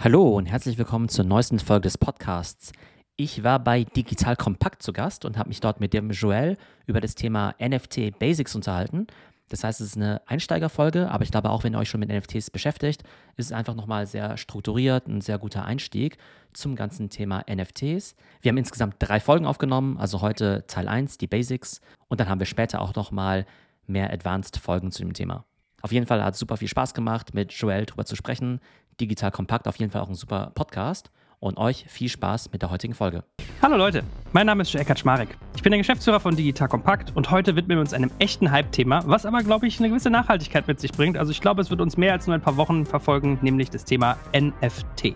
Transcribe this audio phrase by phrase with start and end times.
[0.00, 2.70] Hallo und herzlich willkommen zur neuesten Folge des Podcasts.
[3.16, 7.00] Ich war bei Digital Kompakt zu Gast und habe mich dort mit dem Joel über
[7.00, 9.08] das Thema NFT Basics unterhalten.
[9.48, 12.10] Das heißt, es ist eine Einsteigerfolge, aber ich glaube auch, wenn ihr euch schon mit
[12.10, 13.02] NFTs beschäftigt,
[13.36, 16.16] ist es einfach nochmal sehr strukturiert, ein sehr guter Einstieg
[16.52, 18.14] zum ganzen Thema NFTs.
[18.40, 22.38] Wir haben insgesamt drei Folgen aufgenommen, also heute Teil 1, die Basics, und dann haben
[22.38, 23.46] wir später auch nochmal
[23.88, 25.44] mehr Advanced Folgen zu dem Thema.
[25.82, 28.60] Auf jeden Fall hat es super viel Spaß gemacht, mit Joel drüber zu sprechen.
[29.00, 31.10] Digital Kompakt auf jeden Fall auch ein super Podcast
[31.40, 33.24] und euch viel Spaß mit der heutigen Folge.
[33.60, 35.36] Hallo Leute, mein Name ist Eckhard Schmarek.
[35.56, 39.02] Ich bin der Geschäftsführer von Digital Kompakt und heute widmen wir uns einem echten Hype-Thema,
[39.06, 41.16] was aber, glaube ich, eine gewisse Nachhaltigkeit mit sich bringt.
[41.16, 43.84] Also ich glaube, es wird uns mehr als nur ein paar Wochen verfolgen, nämlich das
[43.84, 45.14] Thema NFT.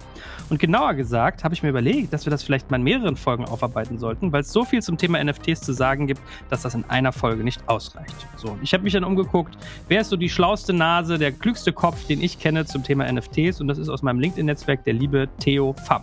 [0.51, 3.45] Und genauer gesagt habe ich mir überlegt, dass wir das vielleicht mal in mehreren Folgen
[3.45, 6.21] aufarbeiten sollten, weil es so viel zum Thema NFTs zu sagen gibt,
[6.51, 8.27] dass das in einer Folge nicht ausreicht.
[8.35, 11.73] So, und ich habe mich dann umgeguckt, wer ist so die schlauste Nase, der klügste
[11.73, 15.29] Kopf, den ich kenne zum Thema NFTs und das ist aus meinem LinkedIn-Netzwerk der liebe
[15.39, 16.03] Theo Pham.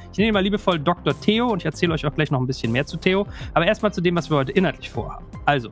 [0.11, 1.17] Ich nenne ihn mal liebevoll Dr.
[1.21, 3.25] Theo und ich erzähle euch auch gleich noch ein bisschen mehr zu Theo.
[3.53, 5.25] Aber erstmal zu dem, was wir heute inhaltlich vorhaben.
[5.45, 5.69] Also,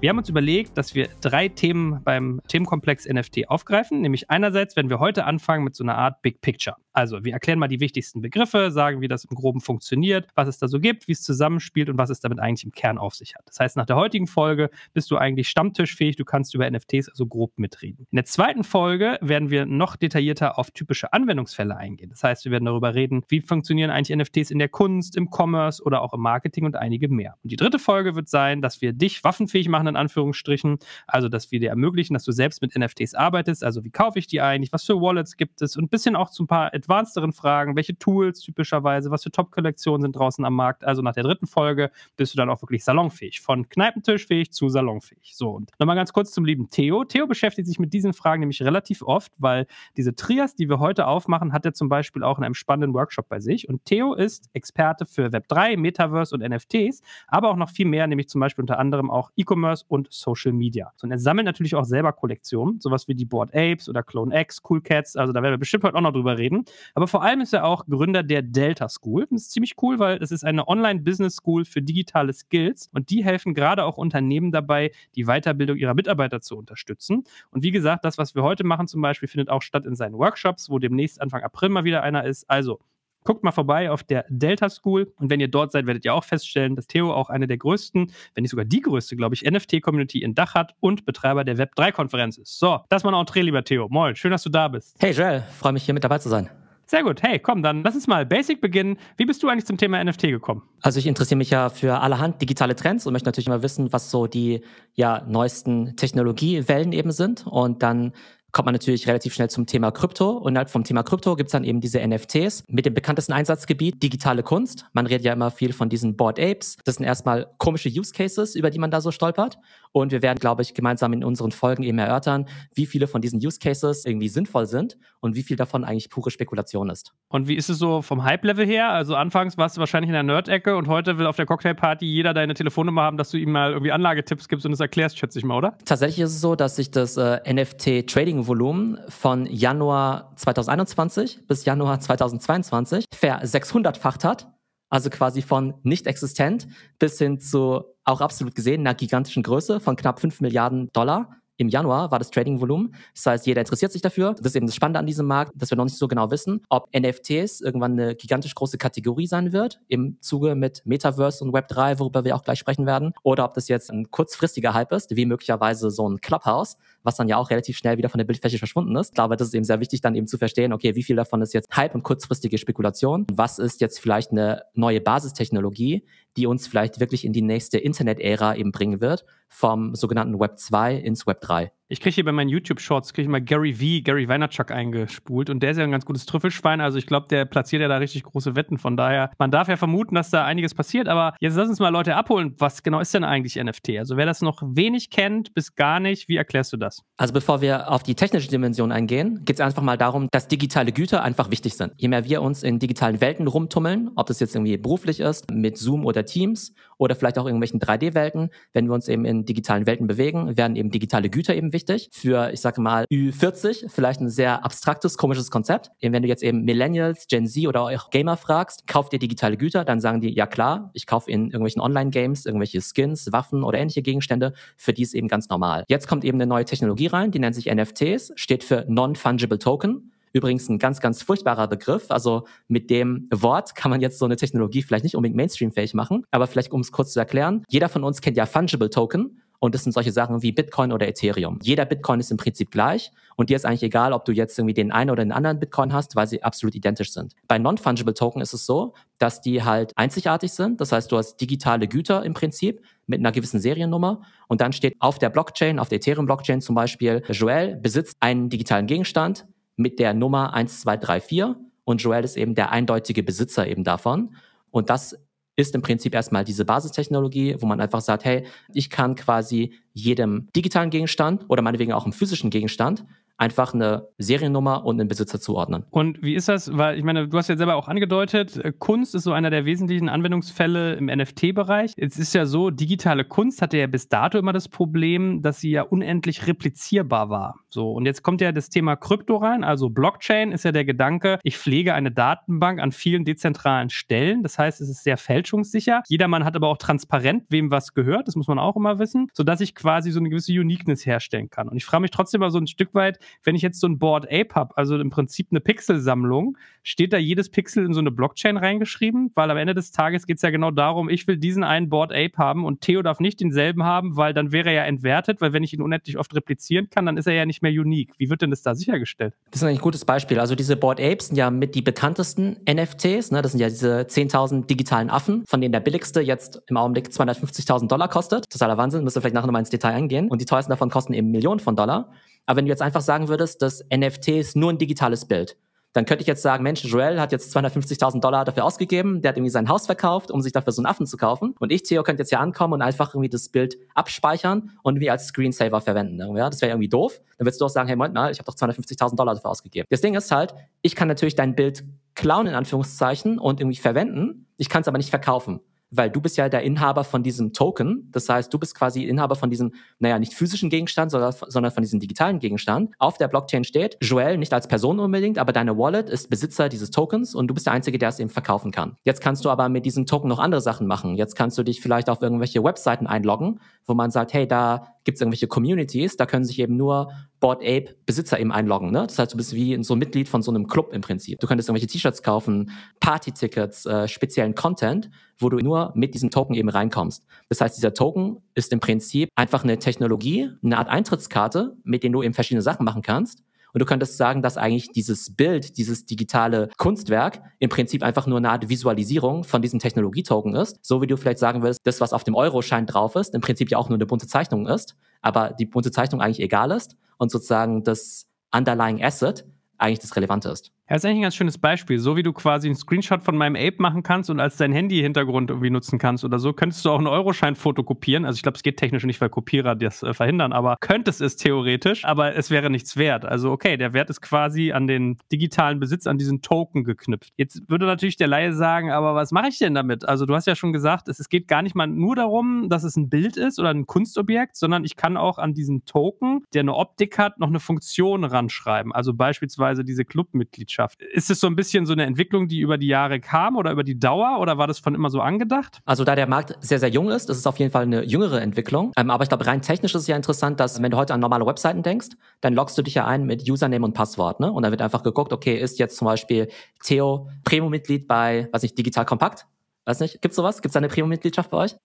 [0.00, 4.00] wir haben uns überlegt, dass wir drei Themen beim Themenkomplex NFT aufgreifen.
[4.00, 6.76] Nämlich einerseits werden wir heute anfangen mit so einer Art Big Picture.
[6.92, 10.58] Also wir erklären mal die wichtigsten Begriffe, sagen, wie das im Groben funktioniert, was es
[10.58, 13.36] da so gibt, wie es zusammenspielt und was es damit eigentlich im Kern auf sich
[13.36, 13.42] hat.
[13.46, 17.26] Das heißt, nach der heutigen Folge bist du eigentlich stammtischfähig, du kannst über NFTs also
[17.26, 18.06] grob mitreden.
[18.10, 22.10] In der zweiten Folge werden wir noch detaillierter auf typische Anwendungsfälle eingehen.
[22.10, 23.40] Das heißt, wir werden darüber reden, wie
[23.80, 27.36] funktionieren eigentlich NFTs in der Kunst, im Commerce oder auch im Marketing und einige mehr.
[27.42, 30.78] Und die dritte Folge wird sein, dass wir dich waffenfähig machen, in Anführungsstrichen.
[31.06, 33.64] Also, dass wir dir ermöglichen, dass du selbst mit NFTs arbeitest.
[33.64, 34.72] Also, wie kaufe ich die eigentlich?
[34.72, 35.76] Was für Wallets gibt es?
[35.76, 37.76] Und ein bisschen auch zu ein paar advancederen Fragen.
[37.76, 39.10] Welche Tools typischerweise?
[39.10, 40.84] Was für Top-Kollektionen sind draußen am Markt?
[40.84, 43.40] Also, nach der dritten Folge bist du dann auch wirklich salonfähig.
[43.40, 45.32] Von Kneipentischfähig zu salonfähig.
[45.34, 47.04] So, und nochmal ganz kurz zum lieben Theo.
[47.04, 51.06] Theo beschäftigt sich mit diesen Fragen nämlich relativ oft, weil diese Trias, die wir heute
[51.06, 53.68] aufmachen, hat er zum Beispiel auch in einem spannenden Workshop bei sich.
[53.70, 58.28] Und Theo ist Experte für Web3, Metaverse und NFTs, aber auch noch viel mehr, nämlich
[58.28, 60.92] zum Beispiel unter anderem auch E-Commerce und Social Media.
[61.00, 64.60] Und er sammelt natürlich auch selber Kollektionen, sowas wie die Board Apes oder Clone X,
[64.68, 66.64] Cool Cats, also da werden wir bestimmt heute auch noch drüber reden.
[66.96, 69.28] Aber vor allem ist er auch Gründer der Delta School.
[69.30, 73.54] Das ist ziemlich cool, weil es ist eine Online-Business-School für digitale Skills und die helfen
[73.54, 77.22] gerade auch Unternehmen dabei, die Weiterbildung ihrer Mitarbeiter zu unterstützen.
[77.52, 80.18] Und wie gesagt, das, was wir heute machen zum Beispiel, findet auch statt in seinen
[80.18, 82.50] Workshops, wo demnächst Anfang April mal wieder einer ist.
[82.50, 82.80] Also
[83.24, 86.24] Guckt mal vorbei auf der Delta School und wenn ihr dort seid, werdet ihr auch
[86.24, 90.22] feststellen, dass Theo auch eine der größten, wenn nicht sogar die größte, glaube ich, NFT-Community
[90.22, 92.58] in Dach hat und Betreiber der Web3-Konferenz ist.
[92.58, 93.88] So, das mal ein Entree, lieber Theo.
[93.90, 94.96] Moin, schön, dass du da bist.
[95.00, 96.48] Hey Joel, freue mich hier mit dabei zu sein.
[96.90, 97.22] Sehr gut.
[97.22, 98.98] Hey, komm, dann lass uns mal basic beginnen.
[99.16, 100.62] Wie bist du eigentlich zum Thema NFT gekommen?
[100.80, 104.10] Also ich interessiere mich ja für allerhand digitale Trends und möchte natürlich mal wissen, was
[104.10, 104.62] so die
[104.94, 107.46] ja, neuesten Technologiewellen eben sind.
[107.46, 108.12] Und dann
[108.52, 110.30] kommt man natürlich relativ schnell zum Thema Krypto.
[110.30, 114.02] Und innerhalb vom Thema Krypto gibt es dann eben diese NFTs mit dem bekanntesten Einsatzgebiet
[114.02, 114.86] digitale Kunst.
[114.92, 116.76] Man redet ja immer viel von diesen Board Apes.
[116.84, 119.58] Das sind erstmal komische Use Cases, über die man da so stolpert.
[119.92, 123.44] Und wir werden, glaube ich, gemeinsam in unseren Folgen eben erörtern, wie viele von diesen
[123.44, 127.12] Use Cases irgendwie sinnvoll sind und wie viel davon eigentlich pure Spekulation ist.
[127.28, 128.90] Und wie ist es so vom Hype-Level her?
[128.90, 132.34] Also anfangs warst du wahrscheinlich in der Nerd-Ecke und heute will auf der Cocktailparty jeder
[132.34, 135.44] deine Telefonnummer haben, dass du ihm mal irgendwie Anlagetipps gibst und es erklärst, schätze ich
[135.44, 135.76] mal, oder?
[135.84, 143.04] Tatsächlich ist es so, dass sich das äh, NFT-Trading-Volumen von Januar 2021 bis Januar 2022
[143.12, 144.48] ver 600-facht hat.
[144.90, 146.66] Also quasi von nicht existent
[146.98, 151.68] bis hin zu auch absolut gesehen einer gigantischen Größe von knapp 5 Milliarden Dollar im
[151.68, 152.94] Januar war das Trading-Volumen.
[153.14, 154.32] Das heißt, jeder interessiert sich dafür.
[154.32, 156.62] Das ist eben das Spannende an diesem Markt, dass wir noch nicht so genau wissen,
[156.70, 161.98] ob NFTs irgendwann eine gigantisch große Kategorie sein wird im Zuge mit Metaverse und Web3,
[161.98, 165.26] worüber wir auch gleich sprechen werden, oder ob das jetzt ein kurzfristiger Hype ist, wie
[165.26, 168.96] möglicherweise so ein Clubhouse, was dann ja auch relativ schnell wieder von der Bildfläche verschwunden
[168.96, 169.08] ist.
[169.08, 171.42] Ich glaube, das ist eben sehr wichtig, dann eben zu verstehen, okay, wie viel davon
[171.42, 173.26] ist jetzt Hype und kurzfristige Spekulation?
[173.30, 178.56] Was ist jetzt vielleicht eine neue Basistechnologie, die uns vielleicht wirklich in die nächste Internet-Ära
[178.56, 181.72] eben bringen wird, vom sogenannten Web 2 ins Web 3.
[181.92, 185.60] Ich kriege hier bei meinen YouTube-Shorts, kriege ich mal Gary V, Gary Vaynerchuk eingespult und
[185.60, 188.22] der ist ja ein ganz gutes Trüffelschwein, also ich glaube, der platziert ja da richtig
[188.22, 191.68] große Wetten, von daher, man darf ja vermuten, dass da einiges passiert, aber jetzt lass
[191.68, 193.98] uns mal Leute abholen, was genau ist denn eigentlich NFT?
[193.98, 197.02] Also wer das noch wenig kennt, bis gar nicht, wie erklärst du das?
[197.16, 200.92] Also bevor wir auf die technische Dimension eingehen, geht es einfach mal darum, dass digitale
[200.92, 201.94] Güter einfach wichtig sind.
[201.96, 205.76] Je mehr wir uns in digitalen Welten rumtummeln, ob das jetzt irgendwie beruflich ist, mit
[205.76, 210.06] Zoom oder Teams oder vielleicht auch irgendwelchen 3D-Welten, wenn wir uns eben in digitalen Welten
[210.06, 212.10] bewegen, werden eben digitale Güter eben wichtig.
[212.12, 215.90] Für, ich sage mal, Ü40 vielleicht ein sehr abstraktes, komisches Konzept.
[216.00, 219.84] Wenn du jetzt eben Millennials, Gen Z oder auch Gamer fragst, kauft ihr digitale Güter,
[219.84, 224.02] dann sagen die, ja klar, ich kaufe in irgendwelchen Online-Games irgendwelche Skins, Waffen oder ähnliche
[224.02, 224.52] Gegenstände.
[224.76, 225.84] Für die ist eben ganz normal.
[225.88, 230.12] Jetzt kommt eben eine neue Technologie rein, die nennt sich NFTs, steht für Non-Fungible Token.
[230.32, 232.10] Übrigens ein ganz, ganz furchtbarer Begriff.
[232.10, 236.24] Also mit dem Wort kann man jetzt so eine Technologie vielleicht nicht unbedingt mainstreamfähig machen,
[236.30, 237.64] aber vielleicht um es kurz zu erklären.
[237.68, 239.40] Jeder von uns kennt ja Fungible Token.
[239.62, 241.58] Und das sind solche Sachen wie Bitcoin oder Ethereum.
[241.62, 244.72] Jeder Bitcoin ist im Prinzip gleich und dir ist eigentlich egal, ob du jetzt irgendwie
[244.72, 247.34] den einen oder den anderen Bitcoin hast, weil sie absolut identisch sind.
[247.46, 250.80] Bei Non-Fungible Token ist es so, dass die halt einzigartig sind.
[250.80, 254.96] Das heißt, du hast digitale Güter im Prinzip mit einer gewissen Seriennummer und dann steht
[254.98, 259.46] auf der Blockchain, auf der Ethereum-Blockchain zum Beispiel, Joel besitzt einen digitalen Gegenstand
[259.80, 264.36] mit der Nummer 1234 und Joel ist eben der eindeutige Besitzer eben davon.
[264.70, 265.18] Und das
[265.56, 270.48] ist im Prinzip erstmal diese Basistechnologie, wo man einfach sagt, hey, ich kann quasi jedem
[270.54, 273.04] digitalen Gegenstand oder meinetwegen auch einem physischen Gegenstand
[273.40, 275.84] einfach eine Seriennummer und einen Besitzer zuordnen.
[275.90, 276.76] Und wie ist das?
[276.76, 279.64] Weil ich meine, du hast ja selber auch angedeutet, äh, Kunst ist so einer der
[279.64, 281.92] wesentlichen Anwendungsfälle im NFT-Bereich.
[281.96, 285.70] Es ist ja so, digitale Kunst hatte ja bis dato immer das Problem, dass sie
[285.70, 287.58] ja unendlich replizierbar war.
[287.72, 291.38] So, und jetzt kommt ja das Thema Krypto rein, also Blockchain ist ja der Gedanke,
[291.44, 294.42] ich pflege eine Datenbank an vielen dezentralen Stellen.
[294.42, 296.02] Das heißt, es ist sehr fälschungssicher.
[296.08, 299.60] Jedermann hat aber auch transparent, wem was gehört, das muss man auch immer wissen, sodass
[299.60, 301.68] ich quasi so eine gewisse Uniqueness herstellen kann.
[301.68, 303.98] Und ich frage mich trotzdem mal so ein Stück weit, wenn ich jetzt so ein
[303.98, 308.10] Board Ape habe, also im Prinzip eine Pixelsammlung, steht da jedes Pixel in so eine
[308.10, 309.30] Blockchain reingeschrieben?
[309.34, 312.12] Weil am Ende des Tages geht es ja genau darum, ich will diesen einen Board
[312.12, 315.52] Ape haben und Theo darf nicht denselben haben, weil dann wäre er ja entwertet, weil
[315.52, 318.12] wenn ich ihn unendlich oft replizieren kann, dann ist er ja nicht mehr unique.
[318.18, 319.34] Wie wird denn das da sichergestellt?
[319.50, 320.38] Das ist eigentlich ein gutes Beispiel.
[320.38, 323.30] Also diese Board Apes sind ja mit die bekanntesten NFTs.
[323.30, 323.42] Ne?
[323.42, 327.88] Das sind ja diese 10.000 digitalen Affen, von denen der billigste jetzt im Augenblick 250.000
[327.88, 328.48] Dollar kostet.
[328.50, 330.28] Totaler Wahnsinn, müsste vielleicht nachher nochmal ins Detail eingehen.
[330.28, 332.12] Und die teuersten davon kosten eben Millionen von Dollar.
[332.46, 335.56] Aber wenn du jetzt einfach sagen würdest, das NFT ist nur ein digitales Bild,
[335.92, 339.36] dann könnte ich jetzt sagen, Mensch, Joel hat jetzt 250.000 Dollar dafür ausgegeben, der hat
[339.36, 341.54] irgendwie sein Haus verkauft, um sich dafür so einen Affen zu kaufen.
[341.58, 345.10] Und ich, Theo, könnte jetzt hier ankommen und einfach irgendwie das Bild abspeichern und wie
[345.10, 346.18] als Screensaver verwenden.
[346.36, 347.20] Ja, das wäre irgendwie doof.
[347.38, 349.86] Dann würdest du auch sagen, hey, Moment mal, ich habe doch 250.000 Dollar dafür ausgegeben.
[349.90, 354.46] Das Ding ist halt, ich kann natürlich dein Bild klauen, in Anführungszeichen, und irgendwie verwenden.
[354.56, 358.08] Ich kann es aber nicht verkaufen weil du bist ja der Inhaber von diesem Token.
[358.12, 361.82] Das heißt, du bist quasi Inhaber von diesem, naja, nicht physischen Gegenstand, sondern, sondern von
[361.82, 362.94] diesem digitalen Gegenstand.
[362.98, 366.90] Auf der Blockchain steht, Joel nicht als Person unbedingt, aber deine Wallet ist Besitzer dieses
[366.90, 368.96] Tokens und du bist der Einzige, der es eben verkaufen kann.
[369.04, 371.16] Jetzt kannst du aber mit diesem Token noch andere Sachen machen.
[371.16, 375.16] Jetzt kannst du dich vielleicht auf irgendwelche Webseiten einloggen, wo man sagt, hey, da gibt
[375.16, 378.90] es irgendwelche Communities, da können sich eben nur Board Ape Besitzer eben einloggen.
[378.90, 379.06] Ne?
[379.06, 381.40] Das heißt, du bist wie so ein Mitglied von so einem Club im Prinzip.
[381.40, 386.54] Du könntest irgendwelche T-Shirts kaufen, Party-Tickets, äh, speziellen Content, wo du nur mit diesem Token
[386.54, 387.24] eben reinkommst.
[387.48, 392.12] Das heißt, dieser Token ist im Prinzip einfach eine Technologie, eine Art Eintrittskarte, mit denen
[392.12, 393.42] du eben verschiedene Sachen machen kannst.
[393.72, 398.38] Und du könntest sagen, dass eigentlich dieses Bild, dieses digitale Kunstwerk im Prinzip einfach nur
[398.38, 400.78] eine Art Visualisierung von diesem Technologietoken ist.
[400.82, 403.70] So wie du vielleicht sagen willst, das, was auf dem Euroschein drauf ist, im Prinzip
[403.70, 407.30] ja auch nur eine bunte Zeichnung ist, aber die bunte Zeichnung eigentlich egal ist und
[407.30, 409.44] sozusagen das Underlying Asset
[409.76, 410.72] eigentlich das Relevante ist.
[410.90, 412.00] Ja, ist eigentlich ein ganz schönes Beispiel.
[412.00, 415.48] So wie du quasi einen Screenshot von meinem Ape machen kannst und als dein Handy-Hintergrund
[415.48, 418.24] irgendwie nutzen kannst oder so, könntest du auch einen Euroschein fotokopieren.
[418.24, 421.36] Also ich glaube, es geht technisch nicht, weil Kopierer das äh, verhindern, aber könntest es
[421.36, 423.24] theoretisch, aber es wäre nichts wert.
[423.24, 427.34] Also okay, der Wert ist quasi an den digitalen Besitz, an diesen Token geknüpft.
[427.36, 430.04] Jetzt würde natürlich der Laie sagen, aber was mache ich denn damit?
[430.08, 432.82] Also du hast ja schon gesagt, es, es geht gar nicht mal nur darum, dass
[432.82, 436.62] es ein Bild ist oder ein Kunstobjekt, sondern ich kann auch an diesen Token, der
[436.62, 438.92] eine Optik hat, noch eine Funktion ranschreiben.
[438.92, 440.79] Also beispielsweise diese Clubmitgliedschaft.
[440.80, 441.02] Mitgliedschaft.
[441.02, 443.84] Ist es so ein bisschen so eine Entwicklung, die über die Jahre kam oder über
[443.84, 445.80] die Dauer oder war das von immer so angedacht?
[445.84, 448.92] Also da der Markt sehr, sehr jung ist, ist auf jeden Fall eine jüngere Entwicklung.
[448.96, 451.20] Ähm, aber ich glaube, rein technisch ist es ja interessant, dass wenn du heute an
[451.20, 452.08] normale Webseiten denkst,
[452.40, 454.40] dann loggst du dich ja ein mit Username und Passwort.
[454.40, 454.50] Ne?
[454.50, 456.48] Und da wird einfach geguckt, okay, ist jetzt zum Beispiel
[456.82, 459.46] Theo Premium-Mitglied bei, was nicht, Digital Kompakt?
[459.84, 460.62] Weiß nicht, gibt's sowas?
[460.62, 461.76] Gibt's da eine Premium-Mitgliedschaft bei euch?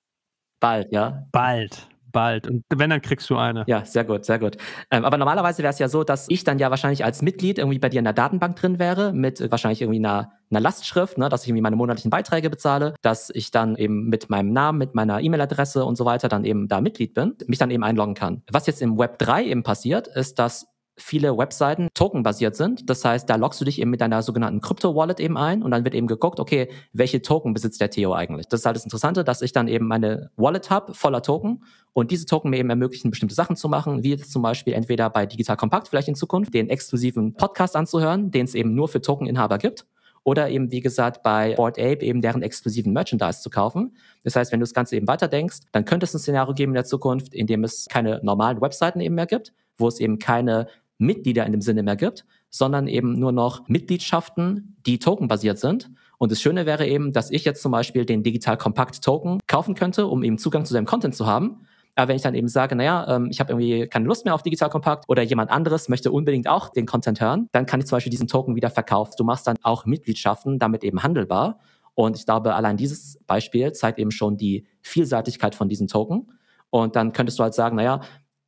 [0.59, 1.27] Bald, ja.
[1.31, 2.47] Bald bald.
[2.47, 3.65] Und wenn, dann kriegst du eine.
[3.67, 4.55] Ja, sehr gut, sehr gut.
[4.89, 7.77] Ähm, aber normalerweise wäre es ja so, dass ich dann ja wahrscheinlich als Mitglied irgendwie
[7.77, 11.27] bei dir in der Datenbank drin wäre, mit äh, wahrscheinlich irgendwie einer, einer Lastschrift, ne,
[11.27, 14.95] dass ich irgendwie meine monatlichen Beiträge bezahle, dass ich dann eben mit meinem Namen, mit
[14.95, 18.41] meiner E-Mail-Adresse und so weiter dann eben da Mitglied bin, mich dann eben einloggen kann.
[18.49, 22.89] Was jetzt im Web 3 eben passiert, ist, dass viele Webseiten tokenbasiert sind.
[22.89, 25.83] Das heißt, da loggst du dich eben mit deiner sogenannten Crypto-Wallet eben ein und dann
[25.83, 28.47] wird eben geguckt, okay, welche Token besitzt der Theo eigentlich?
[28.47, 32.11] Das ist halt das Interessante, dass ich dann eben meine Wallet habe voller Token und
[32.11, 35.25] diese Token mir eben ermöglichen, bestimmte Sachen zu machen, wie jetzt zum Beispiel entweder bei
[35.25, 39.57] Digital Compact vielleicht in Zukunft den exklusiven Podcast anzuhören, den es eben nur für Tokeninhaber
[39.57, 39.85] gibt
[40.25, 43.95] oder eben, wie gesagt, bei Board Ape eben deren exklusiven Merchandise zu kaufen.
[44.23, 46.75] Das heißt, wenn du das Ganze eben weiterdenkst, dann könnte es ein Szenario geben in
[46.75, 50.67] der Zukunft, in dem es keine normalen Webseiten eben mehr gibt, wo es eben keine
[50.97, 55.91] Mitglieder in dem Sinne mehr gibt, sondern eben nur noch Mitgliedschaften, die tokenbasiert sind.
[56.17, 59.75] Und das Schöne wäre eben, dass ich jetzt zum Beispiel den Digital Compact Token kaufen
[59.75, 61.65] könnte, um eben Zugang zu seinem Content zu haben.
[61.95, 64.43] Aber wenn ich dann eben sage, naja, ähm, ich habe irgendwie keine Lust mehr auf
[64.43, 67.95] Digital Kompakt oder jemand anderes möchte unbedingt auch den Content hören, dann kann ich zum
[67.97, 69.13] Beispiel diesen Token wieder verkaufen.
[69.17, 71.59] Du machst dann auch Mitgliedschaften damit eben handelbar.
[71.93, 76.31] Und ich glaube, allein dieses Beispiel zeigt eben schon die Vielseitigkeit von diesen Token.
[76.69, 78.01] Und dann könntest du halt sagen, naja,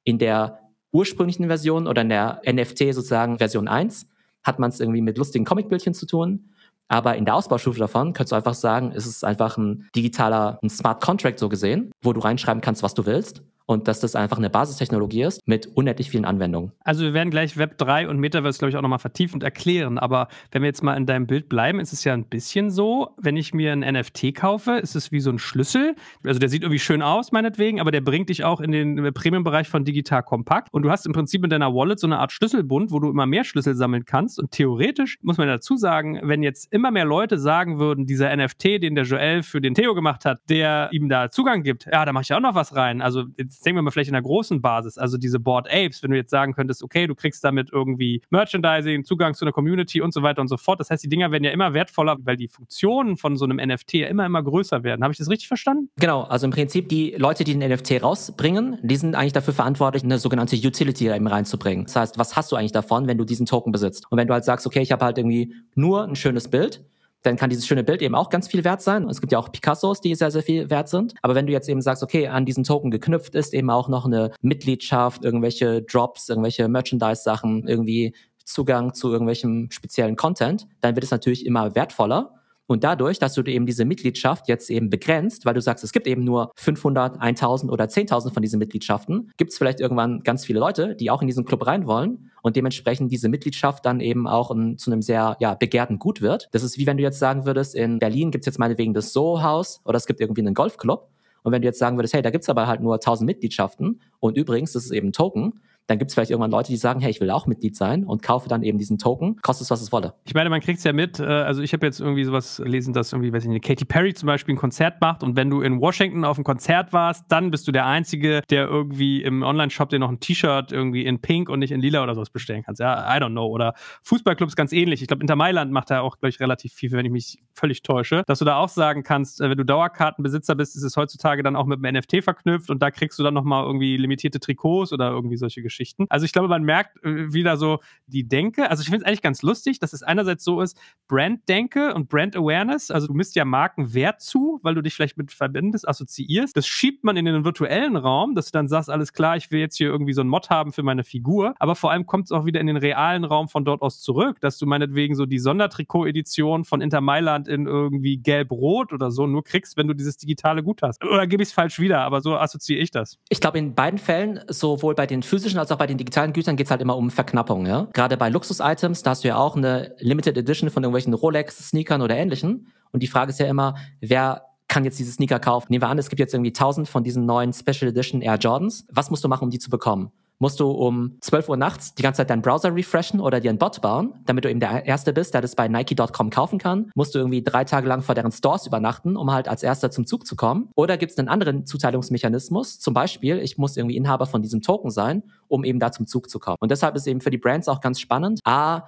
[0.04, 0.60] in der
[0.91, 4.08] ursprünglichen Version oder in der NFT sozusagen Version 1
[4.44, 6.50] hat man es irgendwie mit lustigen Comicbildchen zu tun.
[6.88, 10.70] Aber in der Ausbaustufe davon könntest du einfach sagen, es ist einfach ein digitaler, ein
[10.70, 14.38] Smart Contract so gesehen, wo du reinschreiben kannst, was du willst und dass das einfach
[14.38, 16.72] eine Basistechnologie ist mit unendlich vielen Anwendungen.
[16.84, 20.00] Also wir werden gleich Web 3 und Metaverse, glaube ich, auch nochmal vertiefend erklären.
[20.00, 23.10] Aber wenn wir jetzt mal in deinem Bild bleiben, ist es ja ein bisschen so,
[23.18, 25.96] wenn ich mir ein NFT kaufe, ist es wie so ein Schlüssel.
[26.24, 29.68] Also der sieht irgendwie schön aus, meinetwegen, aber der bringt dich auch in den Premium-Bereich
[29.68, 30.74] von Digital Kompakt.
[30.74, 33.26] Und du hast im Prinzip in deiner Wallet so eine Art Schlüsselbund, wo du immer
[33.26, 34.40] mehr Schlüssel sammeln kannst.
[34.40, 38.82] Und theoretisch muss man dazu sagen, wenn jetzt immer mehr Leute sagen würden, dieser NFT,
[38.82, 42.14] den der Joel für den Theo gemacht hat, der ihm da Zugang gibt, ja, da
[42.14, 43.02] mache ich auch noch was rein.
[43.02, 43.26] Also
[43.58, 46.18] jetzt denken wir mal vielleicht in der großen Basis, also diese Board Apes, wenn du
[46.18, 50.22] jetzt sagen könntest, okay, du kriegst damit irgendwie Merchandising, Zugang zu einer Community und so
[50.22, 50.80] weiter und so fort.
[50.80, 53.94] Das heißt, die Dinger werden ja immer wertvoller, weil die Funktionen von so einem NFT
[53.94, 55.04] ja immer, immer größer werden.
[55.04, 55.90] Habe ich das richtig verstanden?
[56.00, 60.04] Genau, also im Prinzip die Leute, die den NFT rausbringen, die sind eigentlich dafür verantwortlich,
[60.04, 61.86] eine sogenannte Utility eben reinzubringen.
[61.86, 64.06] Das heißt, was hast du eigentlich davon, wenn du diesen Token besitzt?
[64.10, 66.86] Und wenn du halt sagst, okay, ich habe halt irgendwie nur ein schönes Bild,
[67.24, 69.10] dann kann dieses schöne Bild eben auch ganz viel wert sein.
[69.10, 71.14] Es gibt ja auch Picassos, die sehr, sehr viel wert sind.
[71.22, 74.06] Aber wenn du jetzt eben sagst, okay, an diesen Token geknüpft ist eben auch noch
[74.06, 78.14] eine Mitgliedschaft, irgendwelche Drops, irgendwelche Merchandise-Sachen, irgendwie
[78.46, 82.34] Zugang zu irgendwelchem speziellen Content, dann wird es natürlich immer wertvoller.
[82.68, 86.06] Und dadurch, dass du eben diese Mitgliedschaft jetzt eben begrenzt, weil du sagst, es gibt
[86.06, 90.60] eben nur 500, 1000 oder 10.000 von diesen Mitgliedschaften, gibt es vielleicht irgendwann ganz viele
[90.60, 94.51] Leute, die auch in diesen Club rein wollen und dementsprechend diese Mitgliedschaft dann eben auch
[94.51, 96.48] in, zu einem sehr ja, begehrten Gut wird.
[96.54, 99.12] Das ist wie wenn du jetzt sagen würdest, in Berlin gibt es jetzt meinetwegen das
[99.12, 101.10] Soho-Haus oder es gibt irgendwie einen Golfclub.
[101.44, 104.38] Und wenn du jetzt sagen würdest, hey, da gibt's aber halt nur 1000 Mitgliedschaften und
[104.38, 107.10] übrigens, das ist eben ein Token, dann gibt es vielleicht irgendwann Leute, die sagen, hey,
[107.10, 109.91] ich will auch Mitglied sein und kaufe dann eben diesen Token, kostet es, was es
[109.91, 110.13] wolle.
[110.25, 112.94] Ich meine, man kriegt es ja mit, äh, also ich habe jetzt irgendwie sowas gelesen,
[112.94, 115.62] dass irgendwie, weiß ich nicht, Katy Perry zum Beispiel ein Konzert macht und wenn du
[115.62, 119.89] in Washington auf einem Konzert warst, dann bist du der Einzige, der irgendwie im Online-Shop
[119.89, 122.82] dir noch ein T-Shirt irgendwie in Pink und nicht in Lila oder sowas bestellen kannst.
[122.82, 123.48] Ja, I don't know.
[123.48, 125.01] Oder Fußballclubs ganz ähnlich.
[125.01, 127.82] Ich glaube, Inter Mailand macht da auch, glaube ich, relativ viel, wenn ich mich völlig
[127.82, 128.24] täusche.
[128.27, 131.56] Dass du da auch sagen kannst, äh, wenn du Dauerkartenbesitzer bist, ist es heutzutage dann
[131.56, 135.10] auch mit dem NFT verknüpft und da kriegst du dann nochmal irgendwie limitierte Trikots oder
[135.10, 135.76] irgendwie solche Geschichten.
[136.10, 138.69] Also ich glaube, man merkt äh, wieder so die Denke.
[138.69, 142.91] Also ich finde es eigentlich ganz lustig, dass es einerseits so ist, Brand-Denke und Brand-Awareness.
[142.91, 146.55] Also du misst ja Marken Wert zu, weil du dich vielleicht mit verbindest, assoziierst.
[146.55, 149.60] Das schiebt man in den virtuellen Raum, dass du dann sagst, alles klar, ich will
[149.60, 151.53] jetzt hier irgendwie so ein Mod haben für meine Figur.
[151.60, 154.39] Aber vor allem kommt es auch wieder in den realen Raum von dort aus zurück,
[154.41, 159.43] dass du meinetwegen so die Sondertrikot-Edition von Inter Mailand in irgendwie gelb-rot oder so nur
[159.43, 161.03] kriegst, wenn du dieses digitale Gut hast.
[161.03, 163.17] Oder gebe ich es falsch wieder, aber so assoziiere ich das.
[163.29, 166.56] Ich glaube, in beiden Fällen, sowohl bei den physischen als auch bei den digitalen Gütern,
[166.56, 167.66] geht es halt immer um Verknappung.
[167.66, 167.88] Ja?
[167.94, 172.16] Gerade bei Luxus-Items, da hast du ja auch eine Limited Edition von irgendwelchen Rolex-Sneakern oder
[172.16, 172.68] ähnlichen.
[172.92, 175.68] Und die Frage ist ja immer, wer kann jetzt diese Sneaker kaufen?
[175.70, 178.86] Nehmen wir an, es gibt jetzt irgendwie 1000 von diesen neuen Special Edition Air Jordans.
[178.92, 180.12] Was musst du machen, um die zu bekommen?
[180.39, 183.58] Musst du um 12 Uhr nachts die ganze Zeit deinen Browser refreshen oder dir einen
[183.58, 186.91] Bot bauen, damit du eben der Erste bist, der das bei Nike.com kaufen kann.
[186.96, 190.06] Musst du irgendwie drei Tage lang vor deren Stores übernachten, um halt als Erster zum
[190.06, 190.70] Zug zu kommen.
[190.75, 192.79] Oder gibt es einen anderen Zuteilungsmechanismus?
[192.79, 196.29] Zum Beispiel, ich muss irgendwie Inhaber von diesem Token sein, um eben da zum Zug
[196.29, 196.58] zu kommen.
[196.60, 198.84] Und deshalb ist eben für die Brands auch ganz spannend, A,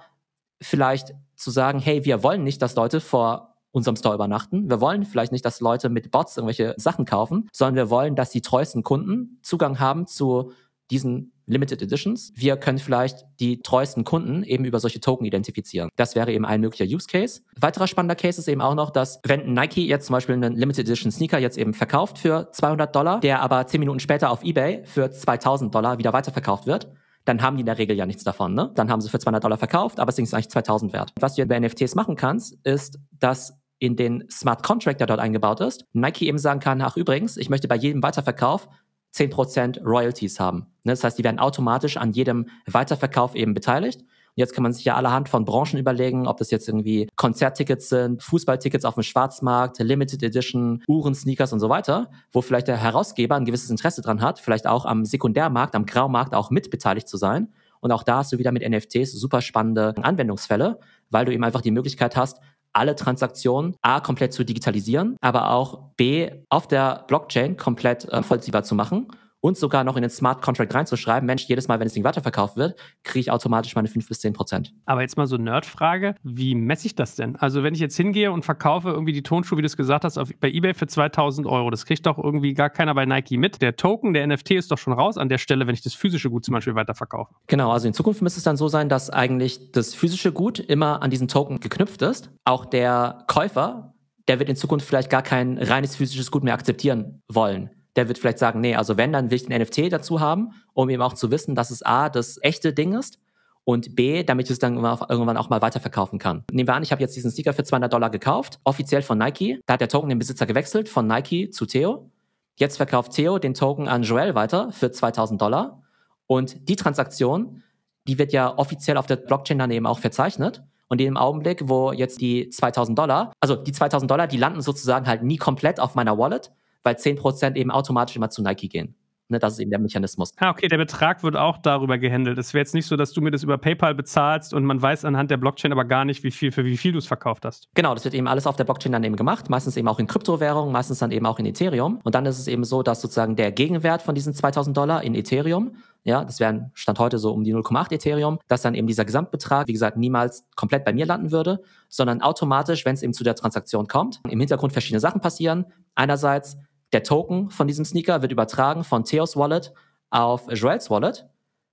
[0.62, 4.68] vielleicht zu sagen, hey, wir wollen nicht, dass Leute vor unserem Store übernachten.
[4.68, 8.30] Wir wollen vielleicht nicht, dass Leute mit Bots irgendwelche Sachen kaufen, sondern wir wollen, dass
[8.30, 10.52] die treuesten Kunden Zugang haben zu
[10.90, 12.32] diesen Limited Editions.
[12.34, 15.90] Wir können vielleicht die treuesten Kunden eben über solche Token identifizieren.
[15.96, 17.42] Das wäre eben ein möglicher Use Case.
[17.58, 20.86] Weiterer spannender Case ist eben auch noch, dass wenn Nike jetzt zum Beispiel einen Limited
[20.86, 24.82] Edition Sneaker jetzt eben verkauft für 200 Dollar, der aber 10 Minuten später auf eBay
[24.84, 26.88] für 2000 Dollar wieder weiterverkauft wird,
[27.24, 28.54] dann haben die in der Regel ja nichts davon.
[28.54, 28.70] Ne?
[28.74, 31.12] Dann haben sie für 200 Dollar verkauft, aber es ist eigentlich 2000 wert.
[31.20, 35.60] Was du bei NFTs machen kannst, ist, dass in den Smart Contract, der dort eingebaut
[35.60, 38.68] ist, Nike eben sagen kann, ach übrigens, ich möchte bei jedem Weiterverkauf
[39.14, 40.66] 10% Royalties haben.
[40.84, 44.00] Ne, das heißt, die werden automatisch an jedem Weiterverkauf eben beteiligt.
[44.00, 47.88] Und jetzt kann man sich ja allerhand von Branchen überlegen, ob das jetzt irgendwie Konzerttickets
[47.88, 52.76] sind, Fußballtickets auf dem Schwarzmarkt, Limited Edition, Uhren, Sneakers und so weiter, wo vielleicht der
[52.76, 57.16] Herausgeber ein gewisses Interesse dran hat, vielleicht auch am Sekundärmarkt, am Graumarkt auch mitbeteiligt zu
[57.16, 57.48] sein.
[57.80, 60.78] Und auch da hast du wieder mit NFTs super spannende Anwendungsfälle,
[61.10, 62.38] weil du eben einfach die Möglichkeit hast,
[62.72, 68.62] alle Transaktionen A komplett zu digitalisieren, aber auch B auf der Blockchain komplett äh, vollziehbar
[68.62, 69.08] zu machen
[69.40, 72.56] und sogar noch in den Smart Contract reinzuschreiben, Mensch, jedes Mal, wenn das Ding weiterverkauft
[72.56, 74.74] wird, kriege ich automatisch meine 5 bis 10 Prozent.
[74.84, 77.36] Aber jetzt mal so Nerdfrage, wie messe ich das denn?
[77.36, 80.18] Also wenn ich jetzt hingehe und verkaufe irgendwie die Tonschuhe, wie du es gesagt hast,
[80.18, 83.62] auf, bei eBay für 2000 Euro, das kriegt doch irgendwie gar keiner bei Nike mit.
[83.62, 86.30] Der Token, der NFT ist doch schon raus an der Stelle, wenn ich das physische
[86.30, 87.34] Gut zum Beispiel weiterverkaufe.
[87.46, 91.02] Genau, also in Zukunft müsste es dann so sein, dass eigentlich das physische Gut immer
[91.02, 92.30] an diesen Token geknüpft ist.
[92.44, 93.94] Auch der Käufer,
[94.28, 98.18] der wird in Zukunft vielleicht gar kein reines physisches Gut mehr akzeptieren wollen der wird
[98.18, 101.14] vielleicht sagen, nee, also wenn, dann will ich den NFT dazu haben, um eben auch
[101.14, 103.18] zu wissen, dass es A, das echte Ding ist
[103.64, 106.44] und B, damit ich es dann irgendwann auch mal weiterverkaufen kann.
[106.50, 109.60] Nehmen wir an, ich habe jetzt diesen Sneaker für 200 Dollar gekauft, offiziell von Nike.
[109.66, 112.10] Da hat der Token den Besitzer gewechselt von Nike zu Theo.
[112.56, 115.82] Jetzt verkauft Theo den Token an Joel weiter für 2000 Dollar.
[116.26, 117.62] Und die Transaktion,
[118.06, 120.62] die wird ja offiziell auf der Blockchain dann eben auch verzeichnet.
[120.88, 124.60] Und in dem Augenblick, wo jetzt die 2000 Dollar, also die 2000 Dollar, die landen
[124.60, 126.50] sozusagen halt nie komplett auf meiner Wallet,
[126.82, 128.94] weil 10% eben automatisch immer zu Nike gehen.
[129.30, 130.32] Ne, das ist eben der Mechanismus.
[130.38, 132.36] Ah, okay, der Betrag wird auch darüber gehandelt.
[132.36, 135.04] Es wäre jetzt nicht so, dass du mir das über PayPal bezahlst und man weiß
[135.04, 137.68] anhand der Blockchain aber gar nicht, wie viel, für wie viel du es verkauft hast.
[137.74, 140.08] Genau, das wird eben alles auf der Blockchain dann eben gemacht, meistens eben auch in
[140.08, 142.00] Kryptowährungen, meistens dann eben auch in Ethereum.
[142.02, 145.14] Und dann ist es eben so, dass sozusagen der Gegenwert von diesen 2000 Dollar in
[145.14, 149.04] Ethereum ja, das wären Stand heute so um die 0,8 Ethereum, dass dann eben dieser
[149.04, 153.22] Gesamtbetrag, wie gesagt, niemals komplett bei mir landen würde, sondern automatisch, wenn es eben zu
[153.22, 155.66] der Transaktion kommt, im Hintergrund verschiedene Sachen passieren.
[155.94, 156.56] Einerseits
[156.92, 159.72] der Token von diesem Sneaker wird übertragen von Theos Wallet
[160.10, 161.26] auf Joels Wallet.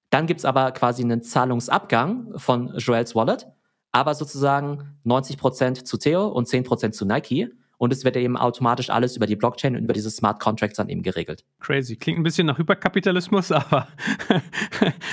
[0.09, 3.47] Dann gibt's aber quasi einen Zahlungsabgang von Joels Wallet,
[3.91, 9.15] aber sozusagen 90% zu Theo und 10% zu Nike und es wird eben automatisch alles
[9.15, 11.46] über die Blockchain und über diese Smart Contracts dann eben geregelt.
[11.60, 11.96] Crazy.
[11.96, 13.88] Klingt ein bisschen nach Hyperkapitalismus, aber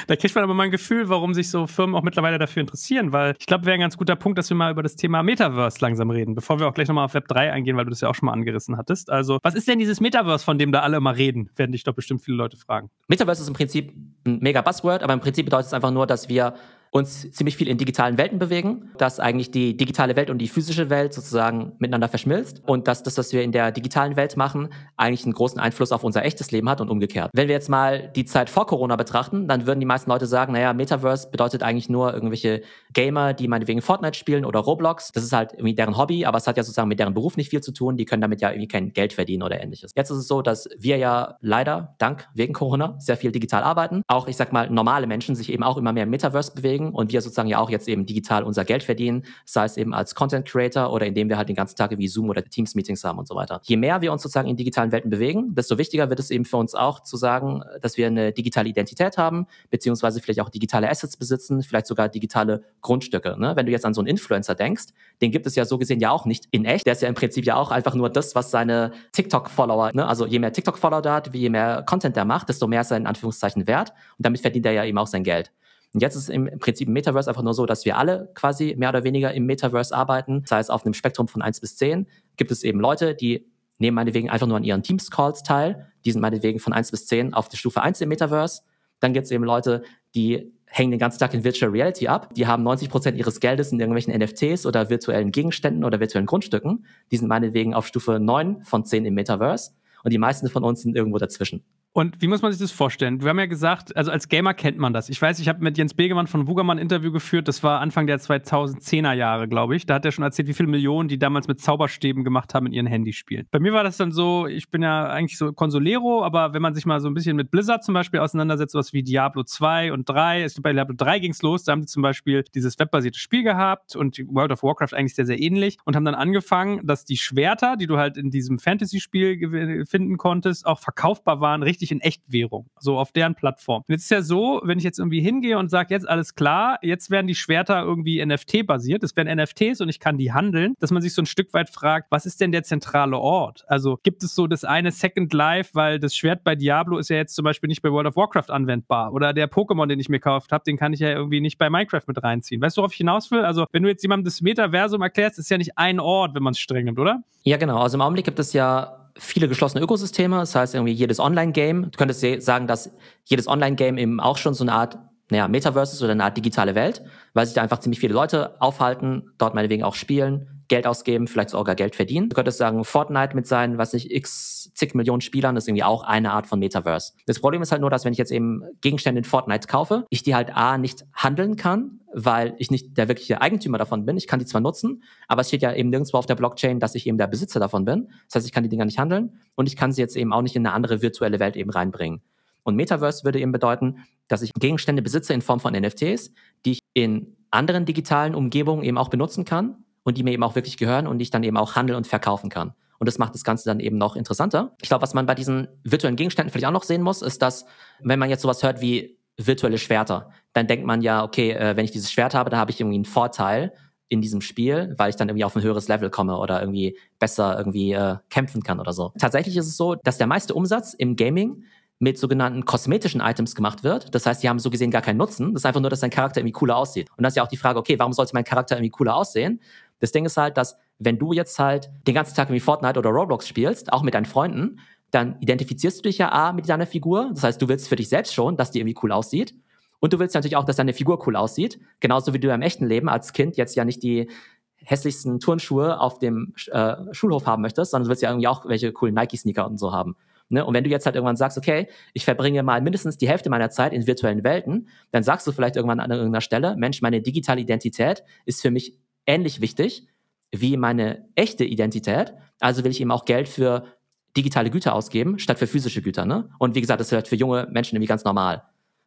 [0.07, 3.13] da kriegt man aber mal ein Gefühl, warum sich so Firmen auch mittlerweile dafür interessieren,
[3.13, 5.79] weil ich glaube, wäre ein ganz guter Punkt, dass wir mal über das Thema Metaverse
[5.81, 8.09] langsam reden, bevor wir auch gleich nochmal auf Web 3 eingehen, weil du das ja
[8.09, 9.11] auch schon mal angerissen hattest.
[9.11, 11.51] Also, was ist denn dieses Metaverse, von dem da alle immer reden?
[11.57, 12.91] Werden dich doch bestimmt viele Leute fragen.
[13.09, 13.93] Metaverse ist im Prinzip
[14.27, 16.55] ein mega Buzzword, aber im Prinzip bedeutet es einfach nur, dass wir
[16.95, 20.91] uns ziemlich viel in digitalen Welten bewegen, dass eigentlich die digitale Welt und die physische
[20.91, 25.25] Welt sozusagen miteinander verschmilzt und dass das, was wir in der digitalen Welt machen, eigentlich
[25.25, 27.33] einen großen Einfluss auf unser echtes Leben hat und umgekehrt.
[27.35, 30.53] Wenn wir jetzt mal die Zeit vor Corona betrachten, dann würden die meisten Leute sagen,
[30.53, 35.11] naja, Metaverse bedeutet eigentlich nur irgendwelche Gamer, die meinetwegen Fortnite spielen oder Roblox.
[35.11, 37.51] Das ist halt irgendwie deren Hobby, aber es hat ja sozusagen mit deren Beruf nicht
[37.51, 37.97] viel zu tun.
[37.97, 39.91] Die können damit ja irgendwie kein Geld verdienen oder ähnliches.
[39.97, 44.03] Jetzt ist es so, dass wir ja leider, dank wegen Corona, sehr viel digital arbeiten.
[44.07, 47.13] Auch, ich sag mal, normale Menschen sich eben auch immer mehr im Metaverse bewegen und
[47.13, 50.47] wir sozusagen ja auch jetzt eben digital unser Geld verdienen, sei es eben als Content
[50.47, 53.29] Creator oder indem wir halt den ganzen Tag wie Zoom oder Teams Meetings haben und
[53.29, 53.61] so weiter.
[53.65, 56.57] Je mehr wir uns sozusagen in digitalen Welten bewegen, desto wichtiger wird es eben für
[56.57, 61.17] uns auch zu sagen, dass wir eine digitale Identität haben, beziehungsweise vielleicht auch digitale Assets
[61.17, 63.37] besitzen, vielleicht sogar digitale Grundstücke.
[63.39, 63.57] Ne?
[63.57, 64.87] Wenn du jetzt an so einen Influencer denkst,
[65.21, 66.87] den gibt es ja so gesehen ja auch nicht in echt.
[66.87, 70.07] Der ist ja im Prinzip ja auch einfach nur das, was seine TikTok-Follower, ne?
[70.07, 72.97] also je mehr TikTok-Follower da hat, je mehr Content der macht, desto mehr ist er
[72.97, 75.53] in Anführungszeichen wert und damit verdient er ja eben auch sein Geld.
[75.95, 78.89] Und jetzt ist im Prinzip im Metaverse einfach nur so, dass wir alle quasi mehr
[78.89, 80.43] oder weniger im Metaverse arbeiten.
[80.43, 83.47] Das heißt, auf einem Spektrum von eins bis zehn gibt es eben Leute, die
[83.79, 85.87] nehmen meinetwegen einfach nur an ihren Teams-Calls teil.
[86.05, 88.63] Die sind meinetwegen von eins bis zehn auf der Stufe eins im Metaverse.
[88.99, 89.83] Dann gibt es eben Leute,
[90.17, 92.35] die hängen den ganzen Tag in Virtual Reality ab.
[92.35, 96.87] Die haben 90 Prozent ihres Geldes in irgendwelchen NFTs oder virtuellen Gegenständen oder virtuellen Grundstücken.
[97.13, 99.73] Die sind meinetwegen auf Stufe neun von zehn im Metaverse.
[100.03, 101.63] Und die meisten von uns sind irgendwo dazwischen.
[101.97, 103.23] Und wie muss man sich das vorstellen?
[103.23, 105.09] Wir haben ja gesagt, also als Gamer kennt man das.
[105.09, 107.47] Ich weiß, ich habe mit Jens Begemann von Wugermann ein Interview geführt.
[107.47, 109.87] Das war Anfang der 2010er Jahre, glaube ich.
[109.87, 112.73] Da hat er schon erzählt, wie viele Millionen die damals mit Zauberstäben gemacht haben in
[112.73, 113.47] ihren Handyspielen.
[113.53, 116.75] Bei mir war das dann so, ich bin ja eigentlich so Consolero, aber wenn man
[116.75, 120.09] sich mal so ein bisschen mit Blizzard zum Beispiel auseinandersetzt, sowas wie Diablo 2 und
[120.09, 123.21] 3, es bei Diablo 3 ging es los, da haben die zum Beispiel dieses webbasierte
[123.21, 127.05] Spiel gehabt und World of Warcraft eigentlich sehr, sehr ähnlich und haben dann angefangen, dass
[127.05, 132.01] die Schwerter, die du halt in diesem Fantasy-Spiel finden konntest, auch verkaufbar waren, richtig in
[132.01, 133.83] Echtwährung so auf deren Plattform.
[133.87, 136.79] Und jetzt ist ja so, wenn ich jetzt irgendwie hingehe und sage, jetzt alles klar,
[136.83, 140.91] jetzt werden die Schwerter irgendwie NFT-basiert, es werden NFTs und ich kann die handeln, dass
[140.91, 143.65] man sich so ein Stück weit fragt, was ist denn der zentrale Ort?
[143.69, 147.17] Also gibt es so das eine Second Life, weil das Schwert bei Diablo ist ja
[147.17, 150.19] jetzt zum Beispiel nicht bei World of Warcraft anwendbar oder der Pokémon, den ich mir
[150.19, 152.61] gekauft habe, den kann ich ja irgendwie nicht bei Minecraft mit reinziehen.
[152.61, 153.45] Weißt du, worauf ich hinaus will?
[153.45, 156.53] Also wenn du jetzt jemandem das Metaversum erklärst, ist ja nicht ein Ort, wenn man
[156.53, 157.23] es streng nimmt, oder?
[157.43, 157.79] Ja, genau.
[157.79, 160.37] Also im Augenblick gibt es ja viele geschlossene Ökosysteme.
[160.37, 162.91] Das heißt, irgendwie jedes Online-Game, du könntest sagen, dass
[163.25, 164.99] jedes Online-Game eben auch schon so eine Art
[165.31, 168.61] naja, Metaverse ist oder eine Art digitale Welt, weil sich da einfach ziemlich viele Leute
[168.61, 172.29] aufhalten, dort meinetwegen auch spielen, Geld ausgeben, vielleicht sogar Geld verdienen.
[172.29, 176.03] Du könntest sagen, Fortnite mit seinen, was nicht, x zig Millionen Spielern ist irgendwie auch
[176.03, 177.13] eine Art von Metaverse.
[177.27, 180.23] Das Problem ist halt nur, dass wenn ich jetzt eben Gegenstände in Fortnite kaufe, ich
[180.23, 184.17] die halt A nicht handeln kann, weil ich nicht der wirkliche Eigentümer davon bin.
[184.17, 186.95] Ich kann die zwar nutzen, aber es steht ja eben nirgendwo auf der Blockchain, dass
[186.95, 188.09] ich eben der Besitzer davon bin.
[188.29, 190.43] Das heißt, ich kann die Dinger nicht handeln und ich kann sie jetzt eben auch
[190.43, 192.23] nicht in eine andere virtuelle Welt eben reinbringen.
[192.63, 193.99] Und Metaverse würde eben bedeuten,
[194.29, 196.33] dass ich Gegenstände besitze in Form von NFTs,
[196.65, 200.55] die ich in anderen digitalen Umgebungen eben auch benutzen kann und die mir eben auch
[200.55, 202.75] wirklich gehören und die ich dann eben auch handeln und verkaufen kann.
[202.99, 204.75] Und das macht das Ganze dann eben noch interessanter.
[204.81, 207.67] Ich glaube, was man bei diesen virtuellen Gegenständen vielleicht auch noch sehen muss, ist, dass
[208.01, 211.85] wenn man jetzt sowas hört wie virtuelle Schwerter, dann denkt man ja, okay, äh, wenn
[211.85, 213.73] ich dieses Schwert habe, dann habe ich irgendwie einen Vorteil
[214.09, 217.59] in diesem Spiel, weil ich dann irgendwie auf ein höheres Level komme oder irgendwie besser
[217.59, 219.13] irgendwie äh, kämpfen kann oder so.
[219.19, 221.65] Tatsächlich ist es so, dass der meiste Umsatz im Gaming
[221.99, 224.15] mit sogenannten kosmetischen Items gemacht wird.
[224.15, 225.55] Das heißt, die haben so gesehen gar keinen Nutzen.
[225.55, 227.09] Das ist einfach nur, dass dein Charakter irgendwie cooler aussieht.
[227.17, 229.61] Und das ist ja auch die Frage, okay, warum sollte mein Charakter irgendwie cooler aussehen?
[230.01, 233.11] Das Ding ist halt, dass wenn du jetzt halt den ganzen Tag irgendwie Fortnite oder
[233.11, 234.81] Roblox spielst, auch mit deinen Freunden,
[235.15, 237.31] dann identifizierst du dich ja A mit deiner Figur.
[237.33, 239.55] Das heißt, du willst für dich selbst schon, dass die irgendwie cool aussieht.
[240.01, 241.79] Und du willst natürlich auch, dass deine Figur cool aussieht.
[242.01, 244.29] Genauso wie du im echten Leben als Kind jetzt ja nicht die
[244.77, 248.93] hässlichsten Turnschuhe auf dem äh, Schulhof haben möchtest, sondern du willst ja irgendwie auch welche
[248.93, 250.17] coolen Nike-Sneaker und so haben.
[250.51, 250.65] Ne?
[250.65, 253.71] Und wenn du jetzt halt irgendwann sagst, okay, ich verbringe mal mindestens die Hälfte meiner
[253.71, 257.61] Zeit in virtuellen Welten, dann sagst du vielleicht irgendwann an irgendeiner Stelle, Mensch, meine digitale
[257.61, 260.07] Identität ist für mich ähnlich wichtig
[260.53, 262.35] wie meine echte Identität.
[262.61, 263.87] Also will ich eben auch Geld für
[264.37, 266.25] digitale Güter ausgeben, statt für physische Güter.
[266.25, 266.51] Ne?
[266.59, 268.65] Und wie gesagt, das ist halt für junge Menschen irgendwie ganz normal.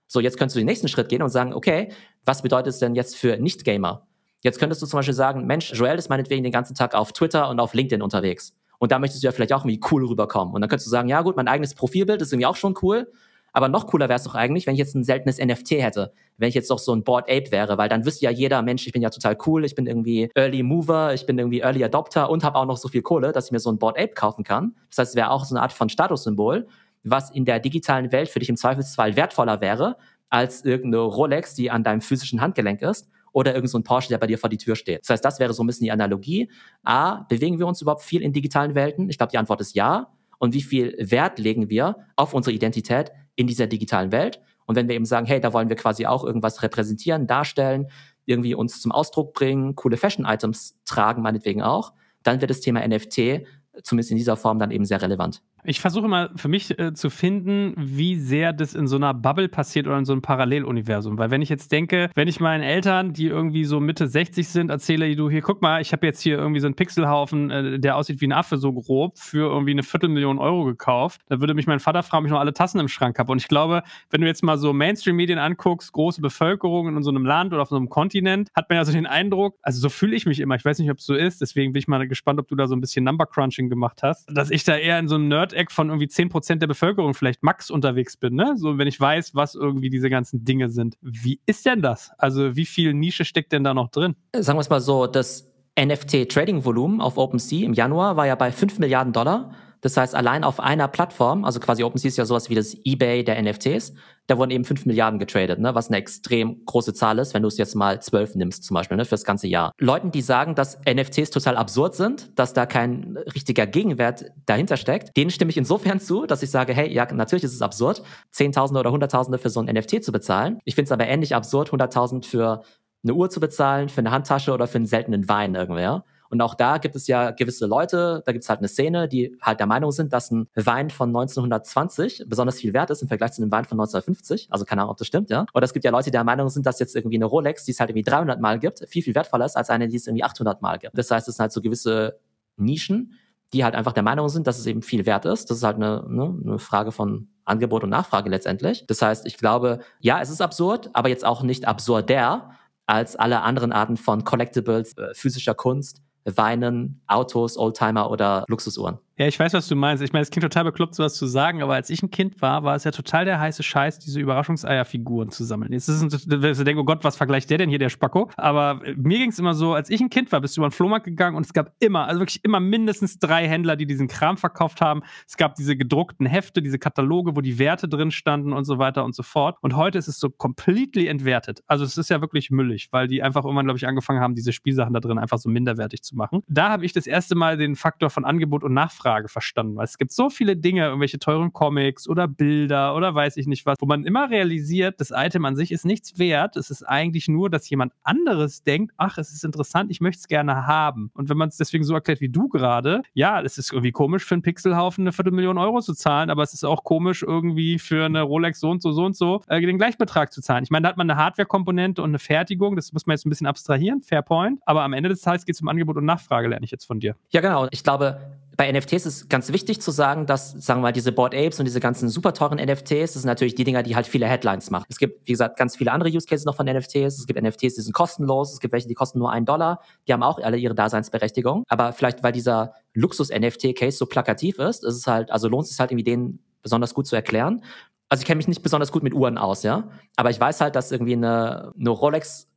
[0.07, 1.91] So, jetzt könntest du den nächsten Schritt gehen und sagen, okay,
[2.23, 4.07] was bedeutet es denn jetzt für Nicht-Gamer?
[4.41, 7.49] Jetzt könntest du zum Beispiel sagen, Mensch, Joel ist meinetwegen den ganzen Tag auf Twitter
[7.49, 8.55] und auf LinkedIn unterwegs.
[8.79, 10.53] Und da möchtest du ja vielleicht auch irgendwie cool rüberkommen.
[10.53, 13.11] Und dann könntest du sagen, ja gut, mein eigenes Profilbild ist irgendwie auch schon cool.
[13.57, 16.13] Aber noch cooler wäre es doch eigentlich, wenn ich jetzt ein seltenes NFT hätte.
[16.37, 18.85] Wenn ich jetzt doch so ein Board Ape wäre, weil dann wüsste ja jeder, Mensch,
[18.85, 22.29] ich bin ja total cool, ich bin irgendwie Early Mover, ich bin irgendwie Early Adopter
[22.29, 24.43] und habe auch noch so viel Kohle, dass ich mir so ein Board Ape kaufen
[24.43, 24.75] kann.
[24.91, 26.67] Das heißt, es wäre auch so eine Art von Statussymbol,
[27.03, 29.97] was in der digitalen Welt für dich im Zweifelsfall wertvoller wäre,
[30.29, 34.27] als irgendeine Rolex, die an deinem physischen Handgelenk ist oder irgendein so Porsche, der bei
[34.27, 35.01] dir vor die Tür steht.
[35.01, 36.51] Das heißt, das wäre so ein bisschen die Analogie.
[36.83, 39.09] A, bewegen wir uns überhaupt viel in digitalen Welten?
[39.09, 40.11] Ich glaube, die Antwort ist ja.
[40.37, 44.41] Und wie viel Wert legen wir auf unsere Identität in dieser digitalen Welt?
[44.65, 47.87] Und wenn wir eben sagen, hey, da wollen wir quasi auch irgendwas repräsentieren, darstellen,
[48.25, 53.45] irgendwie uns zum Ausdruck bringen, coole Fashion-Items tragen, meinetwegen auch, dann wird das Thema NFT
[53.83, 55.41] zumindest in dieser Form dann eben sehr relevant.
[55.69, 59.49] Ich versuche mal für mich äh, zu finden, wie sehr das in so einer Bubble
[59.49, 61.17] passiert oder in so einem Paralleluniversum.
[61.17, 64.69] Weil wenn ich jetzt denke, wenn ich meinen Eltern, die irgendwie so Mitte 60 sind,
[64.69, 67.97] erzähle, du hier, guck mal, ich habe jetzt hier irgendwie so einen Pixelhaufen, äh, der
[67.97, 71.67] aussieht wie ein Affe so grob, für irgendwie eine Viertelmillion Euro gekauft, dann würde mich
[71.67, 73.33] mein Vater fragen, ob ich noch alle Tassen im Schrank habe.
[73.33, 77.25] Und ich glaube, wenn du jetzt mal so Mainstream-Medien anguckst, große Bevölkerung in so einem
[77.25, 80.15] Land oder auf so einem Kontinent, hat man ja so den Eindruck, also so fühle
[80.15, 80.55] ich mich immer.
[80.55, 82.67] Ich weiß nicht, ob es so ist, deswegen bin ich mal gespannt, ob du da
[82.67, 85.71] so ein bisschen Number-Crunching gemacht hast, dass ich da eher in so einem Nerd Nerd-Eck
[85.71, 88.53] von irgendwie 10% der Bevölkerung vielleicht max unterwegs bin, ne?
[88.55, 90.95] So, wenn ich weiß, was irgendwie diese ganzen Dinge sind.
[91.01, 92.11] Wie ist denn das?
[92.17, 94.15] Also, wie viel Nische steckt denn da noch drin?
[94.33, 98.79] Sagen wir es mal so, das NFT-Trading-Volumen auf OpenSea im Januar war ja bei 5
[98.79, 99.53] Milliarden Dollar.
[99.81, 103.23] Das heißt, allein auf einer Plattform, also quasi OpenSea ist ja sowas wie das eBay
[103.23, 103.93] der NFTs,
[104.27, 107.47] da wurden eben 5 Milliarden getradet, ne, was eine extrem große Zahl ist, wenn du
[107.47, 109.71] es jetzt mal 12 nimmst zum Beispiel, ne, für das ganze Jahr.
[109.79, 115.15] Leuten, die sagen, dass NFTs total absurd sind, dass da kein richtiger Gegenwert dahinter steckt,
[115.17, 118.79] denen stimme ich insofern zu, dass ich sage, hey, ja, natürlich ist es absurd, Zehntausende
[118.79, 120.59] oder Hunderttausende für so ein NFT zu bezahlen.
[120.65, 122.63] Ich finde es aber ähnlich absurd, 100.000 für
[123.03, 126.03] eine Uhr zu bezahlen, für eine Handtasche oder für einen seltenen Wein irgendwer.
[126.29, 129.37] Und auch da gibt es ja gewisse Leute, da gibt es halt eine Szene, die
[129.41, 133.33] halt der Meinung sind, dass ein Wein von 1920 besonders viel wert ist im Vergleich
[133.33, 134.47] zu einem Wein von 1950.
[134.49, 135.45] Also keine Ahnung, ob das stimmt, ja.
[135.53, 137.71] Oder es gibt ja Leute, die der Meinung sind, dass jetzt irgendwie eine Rolex, die
[137.71, 140.23] es halt irgendwie 300 Mal gibt, viel, viel wertvoller ist als eine, die es irgendwie
[140.23, 140.97] 800 Mal gibt.
[140.97, 142.19] Das heißt, es sind halt so gewisse
[142.57, 143.13] Nischen,
[143.53, 145.49] die halt einfach der Meinung sind, dass es eben viel wert ist.
[145.49, 148.85] Das ist halt eine, ne, eine Frage von Angebot und Nachfrage letztendlich.
[148.87, 152.51] Das heißt, ich glaube, ja, es ist absurd, aber jetzt auch nicht absurder
[152.85, 156.01] als alle anderen Arten von Collectibles, äh, physischer Kunst,
[156.35, 158.99] Weinen, Autos, Oldtimer oder Luxusuhren.
[159.19, 160.03] Ja, ich weiß, was du meinst.
[160.03, 162.63] Ich meine, es klingt total bekloppt, sowas zu sagen, aber als ich ein Kind war,
[162.63, 165.73] war es ja total der heiße Scheiß, diese Überraschungseierfiguren zu sammeln.
[165.73, 168.29] Jetzt ist es, du denkst, oh Gott, was vergleicht der denn hier, der Spacko?
[168.37, 170.71] Aber mir ging es immer so, als ich ein Kind war, bist du über den
[170.71, 174.37] Flohmarkt gegangen und es gab immer, also wirklich immer mindestens drei Händler, die diesen Kram
[174.37, 175.01] verkauft haben.
[175.27, 179.03] Es gab diese gedruckten Hefte, diese Kataloge, wo die Werte drin standen und so weiter
[179.03, 179.57] und so fort.
[179.61, 181.63] Und heute ist es so completely entwertet.
[181.65, 184.53] Also es ist ja wirklich müllig, weil die einfach irgendwann, glaube ich, angefangen haben, diese
[184.53, 186.43] Spielsachen da drin einfach so minderwertig zu machen.
[186.47, 189.75] Da habe ich das erste Mal den Faktor von Angebot und Nachfrage Nachfrage verstanden.
[189.75, 193.65] Weil es gibt so viele Dinge, irgendwelche teuren Comics oder Bilder oder weiß ich nicht
[193.65, 196.55] was, wo man immer realisiert, das Item an sich ist nichts wert.
[196.57, 200.27] Es ist eigentlich nur, dass jemand anderes denkt, ach, es ist interessant, ich möchte es
[200.27, 201.11] gerne haben.
[201.13, 204.25] Und wenn man es deswegen so erklärt wie du gerade, ja, es ist irgendwie komisch
[204.25, 208.05] für einen Pixelhaufen eine Viertelmillion Euro zu zahlen, aber es ist auch komisch irgendwie für
[208.05, 210.63] eine Rolex so und so, so und so äh, den Gleichbetrag zu zahlen.
[210.63, 213.29] Ich meine, da hat man eine Hardware-Komponente und eine Fertigung, das muss man jetzt ein
[213.29, 214.59] bisschen abstrahieren, fair point.
[214.65, 216.99] Aber am Ende des Tages geht es um Angebot und Nachfrage, lerne ich jetzt von
[216.99, 217.15] dir.
[217.29, 217.67] Ja, genau.
[217.71, 218.19] Ich glaube,
[218.57, 221.65] bei NFTs ist ganz wichtig zu sagen, dass, sagen wir mal, diese Board Apes und
[221.65, 224.87] diese ganzen super teuren NFTs, das sind natürlich die Dinger, die halt viele Headlines machen.
[224.89, 227.19] Es gibt, wie gesagt, ganz viele andere Use Cases noch von NFTs.
[227.19, 228.53] Es gibt NFTs, die sind kostenlos.
[228.53, 229.81] Es gibt welche, die kosten nur einen Dollar.
[230.07, 231.65] Die haben auch alle ihre Daseinsberechtigung.
[231.67, 235.79] Aber vielleicht, weil dieser Luxus-NFT-Case so plakativ ist, ist es halt, also lohnt es sich
[235.79, 237.61] halt irgendwie den besonders gut zu erklären.
[238.09, 239.87] Also ich kenne mich nicht besonders gut mit Uhren aus, ja.
[240.15, 242.47] Aber ich weiß halt, dass irgendwie eine, eine Rolex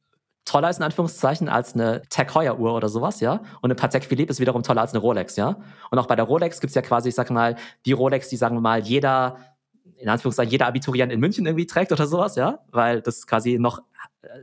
[0.44, 3.34] toller ist in Anführungszeichen als eine Tag Heuer Uhr oder sowas, ja.
[3.60, 5.56] Und eine Patek Philippe ist wiederum toller als eine Rolex, ja.
[5.90, 8.56] Und auch bei der Rolex gibt's ja quasi, ich sag mal, die Rolex, die sagen
[8.56, 9.38] wir mal, jeder,
[9.96, 12.60] in Anführungszeichen, jeder Abiturient in München irgendwie trägt oder sowas, ja.
[12.70, 13.82] Weil das quasi noch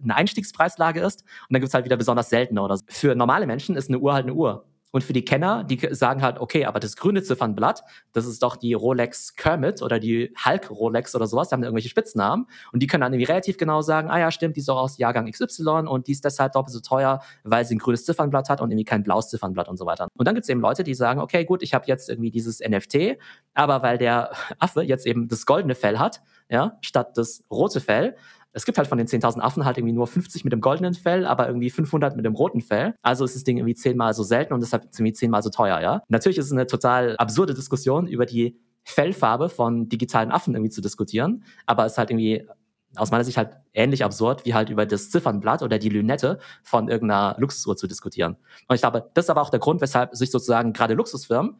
[0.01, 1.21] eine Einstiegspreislage ist.
[1.21, 2.83] Und dann gibt's halt wieder besonders seltene oder so.
[2.87, 4.65] Für normale Menschen ist eine Uhr halt eine Uhr.
[4.97, 7.83] Und für die Kenner, die sagen halt, okay, aber das grüne Ziffernblatt,
[8.13, 11.89] das ist doch die Rolex Kermit oder die Hulk Rolex oder sowas, die haben irgendwelche
[11.89, 12.47] Spitznamen.
[12.71, 14.97] Und die können dann irgendwie relativ genau sagen, ah ja, stimmt, die ist auch aus
[14.97, 18.59] Jahrgang XY und die ist deshalb doppelt so teuer, weil sie ein grünes Ziffernblatt hat
[18.59, 20.07] und irgendwie kein blaues Ziffernblatt und so weiter.
[20.17, 22.59] Und dann gibt es eben Leute, die sagen, okay, gut, ich habe jetzt irgendwie dieses
[22.59, 23.19] NFT,
[23.53, 28.15] aber weil der Affe jetzt eben das goldene Fell hat, ja, statt das rote Fell,
[28.57, 31.27] es gibt halt von den 10.000 Affen halt irgendwie nur 50 mit dem goldenen Fell,
[31.27, 32.95] aber irgendwie 500 mit dem roten Fell.
[33.03, 36.01] Also ist das Ding irgendwie zehnmal so selten und deshalb irgendwie zehnmal so teuer, ja.
[36.07, 40.81] Natürlich ist es eine total absurde Diskussion über die Fellfarbe von digitalen Affen irgendwie zu
[40.81, 42.47] diskutieren, aber es ist halt irgendwie
[42.95, 46.89] aus meiner Sicht halt ähnlich absurd, wie halt über das Ziffernblatt oder die Lünette von
[46.89, 48.37] irgendeiner Luxusuhr zu diskutieren.
[48.67, 51.57] Und ich glaube, das ist aber auch der Grund, weshalb sich sozusagen gerade Luxusfirmen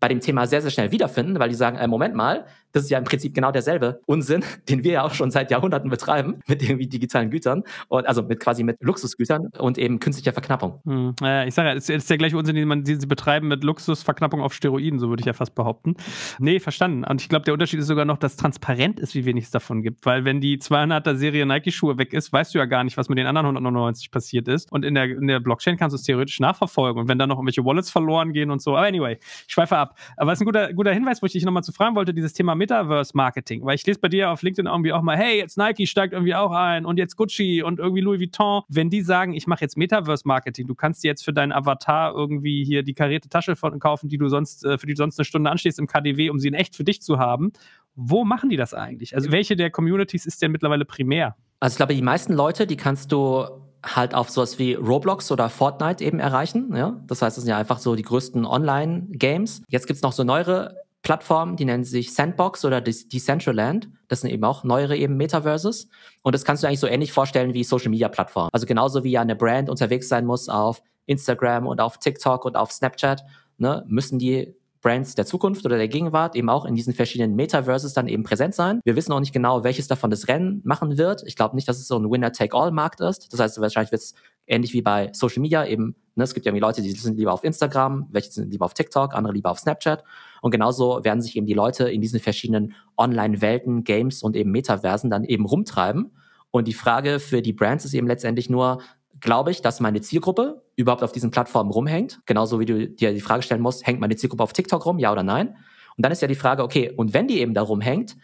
[0.00, 2.90] bei dem Thema sehr, sehr schnell wiederfinden, weil die sagen, äh, Moment mal, das ist
[2.90, 6.62] ja im Prinzip genau derselbe Unsinn, den wir ja auch schon seit Jahrhunderten betreiben mit
[6.62, 10.80] irgendwie digitalen Gütern und also mit quasi mit Luxusgütern und eben künstlicher Verknappung.
[10.84, 11.14] Hm.
[11.22, 13.64] Äh, ich sage ja, es ist der gleiche Unsinn, den man die sie betreiben mit
[13.64, 15.94] Luxusverknappung auf Steroiden, so würde ich ja fast behaupten.
[16.38, 17.04] Nee, verstanden.
[17.04, 19.82] Und ich glaube, der Unterschied ist sogar noch, dass transparent ist, wie wenig es davon
[19.82, 22.96] gibt, weil wenn die 200er Serie Nike Schuhe weg ist, weißt du ja gar nicht,
[22.96, 25.96] was mit den anderen 199 passiert ist und in der, in der Blockchain kannst du
[25.96, 28.76] es theoretisch nachverfolgen und wenn da noch irgendwelche Wallets verloren gehen und so.
[28.76, 29.96] Aber anyway, ich schweife ab.
[30.16, 32.32] Aber es ist ein guter, guter Hinweis, wo ich dich nochmal zu fragen wollte, dieses
[32.32, 33.64] Thema Metaverse-Marketing.
[33.64, 36.34] Weil ich lese bei dir auf LinkedIn irgendwie auch mal, hey, jetzt Nike steigt irgendwie
[36.34, 38.62] auch ein und jetzt Gucci und irgendwie Louis Vuitton.
[38.68, 42.64] Wenn die sagen, ich mache jetzt Metaverse-Marketing, du kannst dir jetzt für deinen Avatar irgendwie
[42.64, 45.24] hier die karierte Tasche von kaufen, die du sonst, äh, für die du sonst eine
[45.24, 47.52] Stunde anstehst im KDW, um sie in echt für dich zu haben.
[47.96, 49.14] Wo machen die das eigentlich?
[49.16, 51.36] Also welche der Communities ist denn mittlerweile primär?
[51.58, 53.46] Also ich glaube, die meisten Leute, die kannst du
[53.84, 56.74] halt auf sowas wie Roblox oder Fortnite eben erreichen.
[56.74, 57.00] Ja?
[57.06, 59.62] Das heißt, das sind ja einfach so die größten Online-Games.
[59.68, 63.88] Jetzt gibt's noch so neuere Plattformen, die nennen sich Sandbox oder Decentraland.
[64.08, 65.88] Das sind eben auch neuere eben Metaverses.
[66.22, 68.50] Und das kannst du eigentlich so ähnlich vorstellen wie Social Media Plattformen.
[68.52, 72.56] Also genauso wie ja eine Brand unterwegs sein muss auf Instagram und auf TikTok und
[72.56, 73.24] auf Snapchat,
[73.56, 77.92] ne, müssen die Brands der Zukunft oder der Gegenwart eben auch in diesen verschiedenen Metaverses
[77.92, 78.80] dann eben präsent sein.
[78.84, 81.22] Wir wissen auch nicht genau, welches davon das Rennen machen wird.
[81.26, 83.32] Ich glaube nicht, dass es so ein Winner-Take-All-Markt ist.
[83.32, 84.14] Das heißt, wahrscheinlich wird es
[84.46, 87.32] ähnlich wie bei Social Media eben, ne, es gibt ja irgendwie Leute, die sind lieber
[87.32, 90.02] auf Instagram, welche sind lieber auf TikTok, andere lieber auf Snapchat.
[90.40, 95.10] Und genauso werden sich eben die Leute in diesen verschiedenen Online-Welten, Games und eben Metaversen
[95.10, 96.12] dann eben rumtreiben.
[96.50, 98.80] Und die Frage für die Brands ist eben letztendlich nur,
[99.20, 102.20] glaube ich, dass meine Zielgruppe überhaupt auf diesen Plattformen rumhängt.
[102.26, 105.12] Genauso wie du dir die Frage stellen musst, hängt meine Zielgruppe auf TikTok rum, ja
[105.12, 105.56] oder nein?
[105.96, 108.16] Und dann ist ja die Frage, okay, und wenn die eben da rumhängt,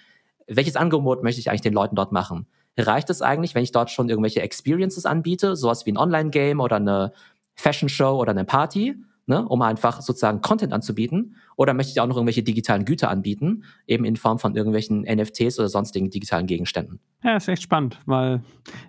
[0.46, 2.46] welches Angebot möchte ich eigentlich den Leuten dort machen?
[2.78, 6.76] Reicht es eigentlich, wenn ich dort schon irgendwelche Experiences anbiete, sowas wie ein Online-Game oder
[6.76, 7.12] eine
[7.54, 8.96] Fashion-Show oder eine Party?
[9.27, 11.37] Ne, um einfach sozusagen Content anzubieten?
[11.57, 15.59] Oder möchte ich auch noch irgendwelche digitalen Güter anbieten, eben in Form von irgendwelchen NFTs
[15.59, 17.01] oder sonstigen digitalen Gegenständen?
[17.23, 18.43] Ja, ist echt spannend, weil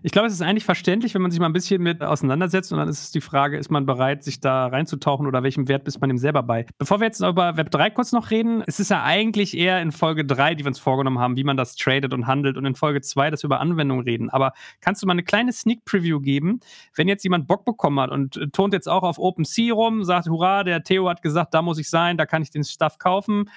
[0.03, 2.77] ich glaube, es ist eigentlich verständlich, wenn man sich mal ein bisschen mit auseinandersetzt und
[2.77, 6.01] dann ist es die Frage, ist man bereit, sich da reinzutauchen oder welchem Wert bist
[6.01, 6.65] man ihm selber bei?
[6.77, 9.91] Bevor wir jetzt über Web 3 kurz noch reden, es ist ja eigentlich eher in
[9.91, 12.75] Folge 3, die wir uns vorgenommen haben, wie man das tradet und handelt und in
[12.75, 14.29] Folge 2, dass wir über Anwendungen reden.
[14.29, 16.59] Aber kannst du mal eine kleine Sneak Preview geben,
[16.95, 20.26] wenn jetzt jemand Bock bekommen hat und äh, tont jetzt auch auf OpenSea rum, sagt,
[20.29, 23.49] hurra, der Theo hat gesagt, da muss ich sein, da kann ich den Stuff kaufen.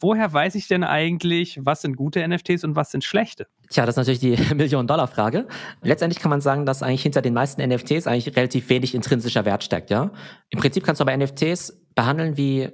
[0.00, 3.46] Woher weiß ich denn eigentlich, was sind gute NFTs und was sind schlechte?
[3.70, 5.48] Tja, das ist natürlich die Million-Dollar-Frage.
[5.82, 9.64] Letztendlich kann man sagen, dass eigentlich hinter den meisten NFTs eigentlich relativ wenig intrinsischer Wert
[9.64, 10.10] steckt, ja.
[10.50, 12.68] Im Prinzip kannst du aber NFTs behandeln wie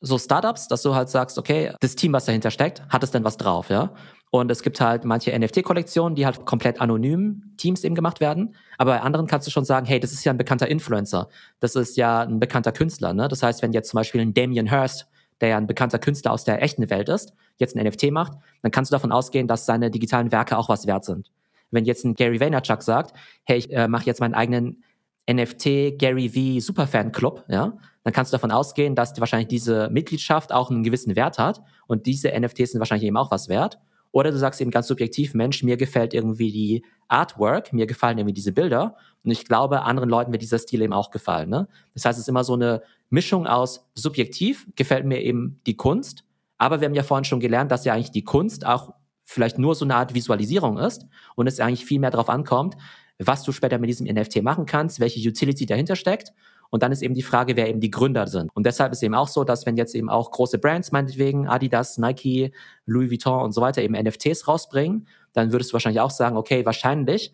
[0.00, 3.24] so Startups, dass du halt sagst, okay, das Team, was dahinter steckt, hat es denn
[3.24, 3.92] was drauf, ja?
[4.30, 8.54] Und es gibt halt manche NFT-Kollektionen, die halt komplett anonym Teams eben gemacht werden.
[8.76, 11.28] Aber bei anderen kannst du schon sagen, hey, das ist ja ein bekannter Influencer.
[11.60, 13.14] Das ist ja ein bekannter Künstler.
[13.14, 13.28] Ne?
[13.28, 15.08] Das heißt, wenn jetzt zum Beispiel ein Damien Hirst,
[15.40, 18.70] der ja ein bekannter Künstler aus der echten Welt ist, jetzt ein NFT macht, dann
[18.70, 21.30] kannst du davon ausgehen, dass seine digitalen Werke auch was wert sind.
[21.70, 23.14] Wenn jetzt ein Gary Vaynerchuk sagt,
[23.44, 24.82] hey, ich äh, mache jetzt meinen eigenen
[25.30, 30.52] NFT Gary V Superfan Club, ja, dann kannst du davon ausgehen, dass wahrscheinlich diese Mitgliedschaft
[30.52, 33.78] auch einen gewissen Wert hat und diese NFTs sind wahrscheinlich eben auch was wert.
[34.10, 38.34] Oder du sagst eben ganz subjektiv, Mensch, mir gefällt irgendwie die Artwork, mir gefallen irgendwie
[38.34, 41.50] diese Bilder und ich glaube, anderen Leuten wird dieser Stil eben auch gefallen.
[41.50, 41.68] Ne?
[41.94, 46.24] Das heißt, es ist immer so eine Mischung aus subjektiv, gefällt mir eben die Kunst,
[46.58, 48.94] aber wir haben ja vorhin schon gelernt, dass ja eigentlich die Kunst auch
[49.24, 52.76] vielleicht nur so eine Art Visualisierung ist und es eigentlich viel mehr darauf ankommt,
[53.18, 56.32] was du später mit diesem NFT machen kannst, welche Utility dahinter steckt.
[56.70, 58.50] Und dann ist eben die Frage, wer eben die Gründer sind.
[58.54, 61.98] Und deshalb ist eben auch so, dass wenn jetzt eben auch große Brands, meinetwegen Adidas,
[61.98, 62.52] Nike,
[62.84, 66.66] Louis Vuitton und so weiter eben NFTs rausbringen, dann würdest du wahrscheinlich auch sagen, okay,
[66.66, 67.32] wahrscheinlich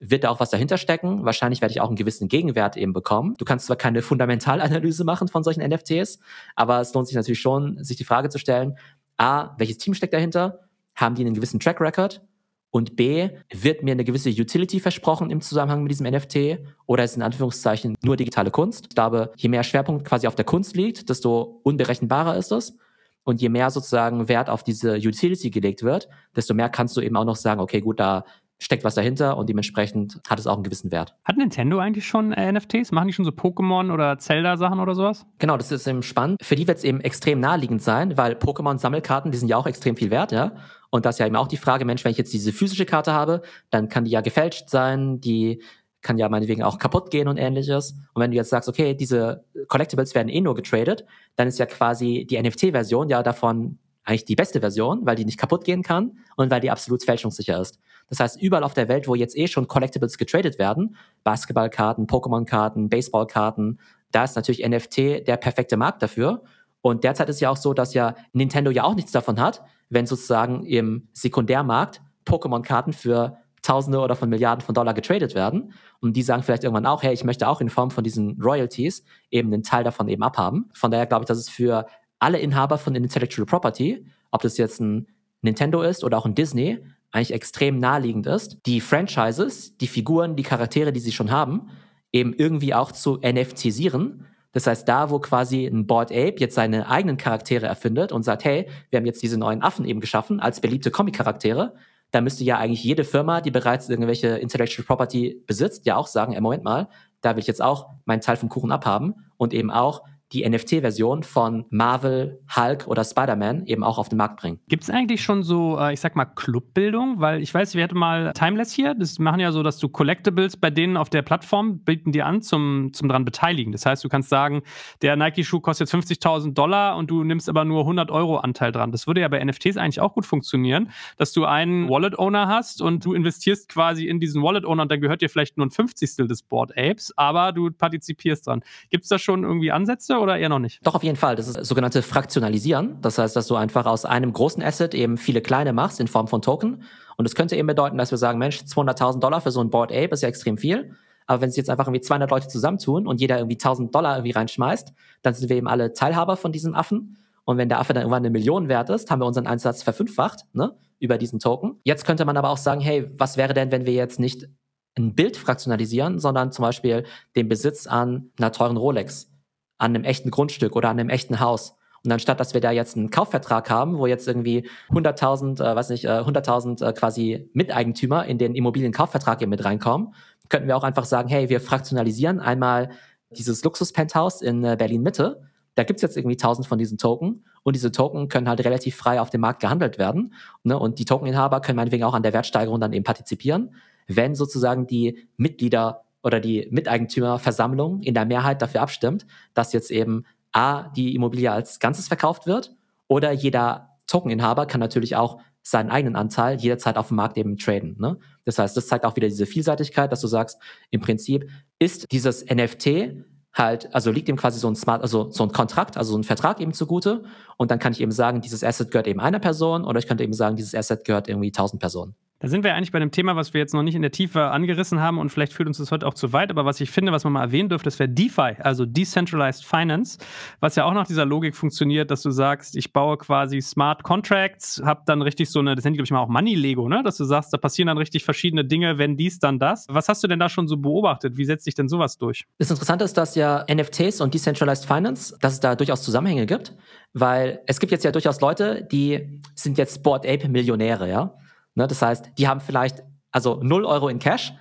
[0.00, 1.24] wird da auch was dahinter stecken.
[1.24, 3.34] Wahrscheinlich werde ich auch einen gewissen Gegenwert eben bekommen.
[3.38, 6.20] Du kannst zwar keine Fundamentalanalyse machen von solchen NFTs,
[6.54, 8.78] aber es lohnt sich natürlich schon, sich die Frage zu stellen,
[9.16, 10.60] A, welches Team steckt dahinter?
[10.94, 12.22] Haben die einen gewissen Track Record?
[12.70, 17.16] Und B, wird mir eine gewisse Utility versprochen im Zusammenhang mit diesem NFT oder ist
[17.16, 18.86] in Anführungszeichen nur digitale Kunst?
[18.90, 22.76] Ich glaube, je mehr Schwerpunkt quasi auf der Kunst liegt, desto unberechenbarer ist es.
[23.24, 27.16] Und je mehr sozusagen Wert auf diese Utility gelegt wird, desto mehr kannst du eben
[27.16, 28.24] auch noch sagen, okay, gut, da
[28.58, 31.14] steckt was dahinter und dementsprechend hat es auch einen gewissen Wert.
[31.24, 32.90] Hat Nintendo eigentlich schon äh, NFTs?
[32.92, 35.26] Machen die schon so Pokémon oder Zelda-Sachen oder sowas?
[35.38, 36.38] Genau, das ist eben spannend.
[36.42, 39.96] Für die wird es eben extrem naheliegend sein, weil Pokémon-Sammelkarten, die sind ja auch extrem
[39.96, 40.52] viel wert, ja.
[40.90, 43.12] Und das ist ja eben auch die Frage, Mensch, wenn ich jetzt diese physische Karte
[43.12, 45.62] habe, dann kann die ja gefälscht sein, die
[46.00, 47.92] kann ja meinetwegen auch kaputt gehen und ähnliches.
[48.14, 51.04] Und wenn du jetzt sagst, okay, diese Collectibles werden eh nur getradet,
[51.36, 55.38] dann ist ja quasi die NFT-Version ja davon eigentlich die beste Version, weil die nicht
[55.38, 57.78] kaputt gehen kann und weil die absolut fälschungssicher ist.
[58.08, 62.88] Das heißt, überall auf der Welt, wo jetzt eh schon Collectibles getradet werden, Basketballkarten, Pokémon-Karten,
[62.88, 63.78] Baseballkarten,
[64.10, 66.42] da ist natürlich NFT der perfekte Markt dafür.
[66.80, 70.06] Und derzeit ist ja auch so, dass ja Nintendo ja auch nichts davon hat, wenn
[70.06, 75.72] sozusagen im Sekundärmarkt Pokémon-Karten für Tausende oder von Milliarden von Dollar getradet werden.
[76.00, 79.04] Und die sagen vielleicht irgendwann auch, hey, ich möchte auch in Form von diesen Royalties
[79.30, 80.70] eben einen Teil davon eben abhaben.
[80.74, 81.86] Von daher glaube ich, dass es für
[82.18, 85.08] alle Inhaber von Intellectual Property, ob das jetzt ein
[85.42, 86.78] Nintendo ist oder auch ein Disney,
[87.10, 91.70] eigentlich extrem naheliegend ist, die Franchises, die Figuren, die Charaktere, die sie schon haben,
[92.12, 94.26] eben irgendwie auch zu NFTisieren.
[94.58, 98.44] Das heißt, da, wo quasi ein Board Ape jetzt seine eigenen Charaktere erfindet und sagt,
[98.44, 101.76] hey, wir haben jetzt diese neuen Affen eben geschaffen als beliebte Comic-Charaktere,
[102.10, 106.32] da müsste ja eigentlich jede Firma, die bereits irgendwelche Intellectual Property besitzt, ja auch sagen,
[106.32, 106.88] ey, Moment mal,
[107.20, 111.22] da will ich jetzt auch meinen Teil vom Kuchen abhaben und eben auch die NFT-Version
[111.22, 114.60] von Marvel, Hulk oder Spider-Man eben auch auf den Markt bringen.
[114.68, 117.20] Gibt es eigentlich schon so, äh, ich sag mal, Clubbildung?
[117.20, 120.56] Weil ich weiß, wir hatten mal Timeless hier, das machen ja so, dass du Collectibles
[120.56, 123.72] bei denen auf der Plattform bieten dir an zum, zum dran beteiligen.
[123.72, 124.62] Das heißt, du kannst sagen,
[125.00, 128.92] der Nike-Schuh kostet jetzt 50.000 Dollar und du nimmst aber nur 100 Euro Anteil dran.
[128.92, 133.04] Das würde ja bei NFTs eigentlich auch gut funktionieren, dass du einen Wallet-Owner hast und
[133.04, 136.42] du investierst quasi in diesen Wallet-Owner und dann gehört dir vielleicht nur ein Fünfzigstel des
[136.42, 138.62] Board Apes, aber du partizipierst dran.
[138.90, 140.17] Gibt es da schon irgendwie Ansätze?
[140.20, 140.84] Oder eher noch nicht?
[140.86, 141.36] Doch, auf jeden Fall.
[141.36, 143.00] Das ist das sogenannte Fraktionalisieren.
[143.00, 146.28] Das heißt, dass du einfach aus einem großen Asset eben viele kleine machst in Form
[146.28, 146.82] von Token.
[147.16, 149.92] Und das könnte eben bedeuten, dass wir sagen, Mensch, 200.000 Dollar für so ein Board
[149.92, 150.94] Ape ist ja extrem viel.
[151.26, 154.32] Aber wenn sich jetzt einfach irgendwie 200 Leute zusammentun und jeder irgendwie 1000 Dollar irgendwie
[154.32, 157.18] reinschmeißt, dann sind wir eben alle Teilhaber von diesem Affen.
[157.44, 160.44] Und wenn der Affe dann irgendwann eine Million wert ist, haben wir unseren Einsatz verfünffacht,
[160.52, 161.80] ne, über diesen Token.
[161.84, 164.48] Jetzt könnte man aber auch sagen, hey, was wäre denn, wenn wir jetzt nicht
[164.96, 167.04] ein Bild fraktionalisieren, sondern zum Beispiel
[167.36, 169.30] den Besitz an einer teuren Rolex
[169.78, 171.76] an einem echten Grundstück oder an einem echten Haus.
[172.04, 175.90] Und anstatt, dass wir da jetzt einen Kaufvertrag haben, wo jetzt irgendwie 100.000, äh, weiß
[175.90, 180.14] nicht, äh, 100.000 äh, quasi Miteigentümer in den Immobilienkaufvertrag eben mit reinkommen,
[180.48, 182.90] könnten wir auch einfach sagen, hey, wir fraktionalisieren einmal
[183.30, 185.42] dieses Luxus-Penthouse in äh, Berlin-Mitte.
[185.74, 189.20] Da gibt's jetzt irgendwie 1000 von diesen Token und diese Token können halt relativ frei
[189.20, 190.34] auf dem Markt gehandelt werden.
[190.64, 190.78] Ne?
[190.78, 193.74] Und die Tokeninhaber können meinetwegen auch an der Wertsteigerung dann eben partizipieren,
[194.06, 200.24] wenn sozusagen die Mitglieder oder die Miteigentümerversammlung in der Mehrheit dafür abstimmt, dass jetzt eben
[200.52, 206.16] A, die Immobilie als Ganzes verkauft wird oder jeder Tokeninhaber kann natürlich auch seinen eigenen
[206.16, 207.96] Anteil jederzeit auf dem Markt eben traden.
[207.98, 208.18] Ne?
[208.44, 210.58] Das heißt, das zeigt auch wieder diese Vielseitigkeit, dass du sagst,
[210.90, 215.44] im Prinzip ist dieses NFT halt, also liegt ihm quasi so ein Smart, also so
[215.44, 217.24] ein Kontrakt, also so ein Vertrag eben zugute
[217.56, 220.24] und dann kann ich eben sagen, dieses Asset gehört eben einer Person oder ich könnte
[220.24, 222.14] eben sagen, dieses Asset gehört irgendwie tausend Personen.
[222.40, 224.44] Da sind wir eigentlich bei einem Thema, was wir jetzt noch nicht in der Tiefe
[224.44, 227.10] angerissen haben und vielleicht führt uns das heute auch zu weit, aber was ich finde,
[227.10, 230.18] was man mal erwähnen dürfte, das wäre DeFi, also Decentralized Finance,
[230.60, 234.80] was ja auch nach dieser Logik funktioniert, dass du sagst, ich baue quasi Smart Contracts,
[234.84, 237.02] habe dann richtig so eine, das nennt glaube ich mal auch Money Lego, ne?
[237.02, 239.86] dass du sagst, da passieren dann richtig verschiedene Dinge, wenn dies, dann das.
[239.88, 241.36] Was hast du denn da schon so beobachtet?
[241.36, 242.44] Wie setzt sich denn sowas durch?
[242.58, 246.76] Das Interessante ist, dass ja NFTs und Decentralized Finance, dass es da durchaus Zusammenhänge gibt,
[247.14, 251.34] weil es gibt jetzt ja durchaus Leute, die sind jetzt Board Ape Millionäre, ja?
[251.78, 254.52] Ne, das heißt, die haben vielleicht also 0 Euro in Cash,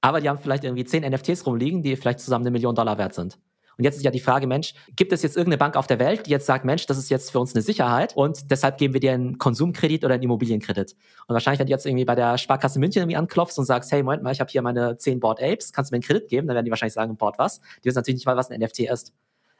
[0.00, 3.14] aber die haben vielleicht irgendwie 10 NFTs rumliegen, die vielleicht zusammen eine Million Dollar wert
[3.14, 3.38] sind.
[3.78, 6.26] Und jetzt ist ja die Frage, Mensch, gibt es jetzt irgendeine Bank auf der Welt,
[6.26, 9.00] die jetzt sagt, Mensch, das ist jetzt für uns eine Sicherheit und deshalb geben wir
[9.00, 10.96] dir einen Konsumkredit oder einen Immobilienkredit.
[11.28, 14.02] Und wahrscheinlich, wenn du jetzt irgendwie bei der Sparkasse München irgendwie anklopfst und sagst, hey,
[14.02, 16.48] Moment mal, ich habe hier meine 10 Board Apes, kannst du mir einen Kredit geben?
[16.48, 17.60] Dann werden die wahrscheinlich sagen, Board was?
[17.60, 19.12] Die wissen natürlich nicht mal, was ein NFT ist.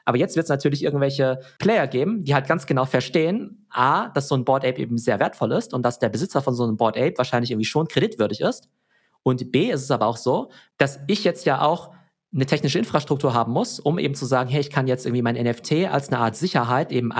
[0.04, 4.28] Aber jetzt wird es natürlich irgendwelche Player geben, die halt ganz genau verstehen, A, dass
[4.28, 6.76] so ein Board Ape eben sehr wertvoll ist und dass der Besitzer von so einem
[6.76, 8.68] Board Ape wahrscheinlich irgendwie schon kreditwürdig ist.
[9.22, 11.92] Und B ist es aber auch so, dass ich jetzt ja auch
[12.34, 15.36] eine technische Infrastruktur haben muss, um eben zu sagen, hey, ich kann jetzt irgendwie mein
[15.36, 17.12] NFT als eine Art Sicherheit eben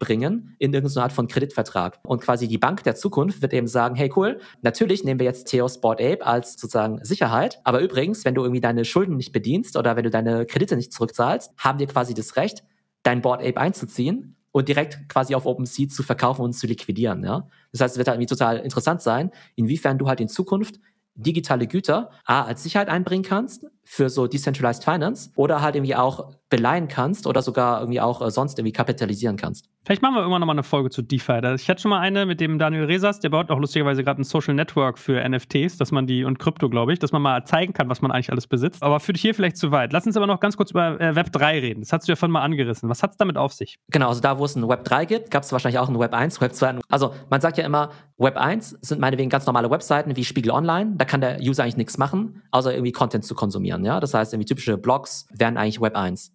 [0.00, 1.98] einbringen in irgendeine Art von Kreditvertrag.
[2.04, 5.44] Und quasi die Bank der Zukunft wird eben sagen, hey cool, natürlich nehmen wir jetzt
[5.44, 9.76] Theos Board Ape als sozusagen Sicherheit, aber übrigens, wenn du irgendwie deine Schulden nicht bedienst
[9.76, 12.64] oder wenn du deine Kredite nicht zurückzahlst, haben wir quasi das Recht,
[13.02, 17.24] dein Board Ape einzuziehen und direkt quasi auf OpenSea zu verkaufen und zu liquidieren.
[17.24, 17.48] Ja?
[17.72, 20.80] Das heißt, es wird halt irgendwie total interessant sein, inwiefern du halt in Zukunft
[21.16, 26.32] digitale Güter A, als Sicherheit einbringen kannst für so Decentralized Finance oder halt irgendwie auch
[26.50, 29.68] beleihen kannst oder sogar irgendwie auch äh, sonst irgendwie kapitalisieren kannst.
[29.84, 31.40] Vielleicht machen wir irgendwann nochmal eine Folge zu DeFi.
[31.56, 34.24] Ich hatte schon mal eine mit dem Daniel Resas, der baut auch lustigerweise gerade ein
[34.24, 37.72] Social Network für NFTs, dass man die und Krypto, glaube ich, dass man mal zeigen
[37.74, 38.82] kann, was man eigentlich alles besitzt.
[38.82, 39.92] Aber führt hier vielleicht zu weit.
[39.92, 41.80] Lass uns aber noch ganz kurz über äh, Web 3 reden.
[41.80, 42.88] Das hast du ja von mal angerissen.
[42.88, 43.78] Was hat es damit auf sich?
[43.90, 46.14] Genau, also da, wo es ein Web 3 gibt, gab es wahrscheinlich auch ein Web
[46.14, 46.76] 1, Web 2.
[46.88, 50.94] Also man sagt ja immer, Web 1 sind meinetwegen ganz normale Webseiten wie Spiegel Online.
[50.96, 53.73] Da kann der User eigentlich nichts machen, außer irgendwie Content zu konsumieren.
[53.82, 53.98] Ja?
[53.98, 56.34] Das heißt, irgendwie typische Blogs wären eigentlich Web 1.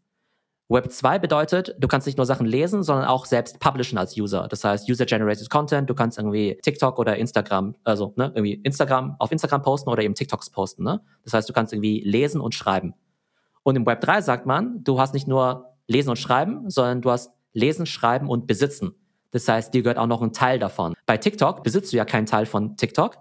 [0.71, 4.47] Web 2 bedeutet, du kannst nicht nur Sachen lesen, sondern auch selbst publishen als User.
[4.47, 9.31] Das heißt, User-Generated Content, du kannst irgendwie TikTok oder Instagram, also ne, irgendwie Instagram auf
[9.31, 10.83] Instagram posten oder eben TikToks posten.
[10.83, 11.01] Ne?
[11.23, 12.93] Das heißt, du kannst irgendwie lesen und schreiben.
[13.63, 17.09] Und im Web 3 sagt man, du hast nicht nur lesen und schreiben, sondern du
[17.09, 18.93] hast lesen, schreiben und besitzen.
[19.31, 20.93] Das heißt, dir gehört auch noch ein Teil davon.
[21.07, 23.17] Bei TikTok besitzt du ja keinen Teil von TikTok,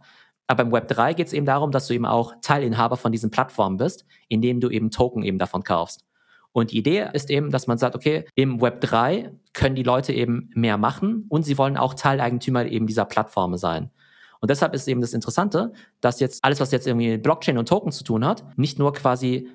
[0.49, 3.31] aber im Web 3 geht es eben darum, dass du eben auch Teilinhaber von diesen
[3.31, 6.05] Plattformen bist, indem du eben Token eben davon kaufst.
[6.53, 10.13] Und die Idee ist eben, dass man sagt, okay, im Web 3 können die Leute
[10.13, 13.91] eben mehr machen und sie wollen auch Teileigentümer eben dieser Plattformen sein.
[14.41, 17.93] Und deshalb ist eben das Interessante, dass jetzt alles, was jetzt irgendwie Blockchain und Token
[17.93, 19.51] zu tun hat, nicht nur quasi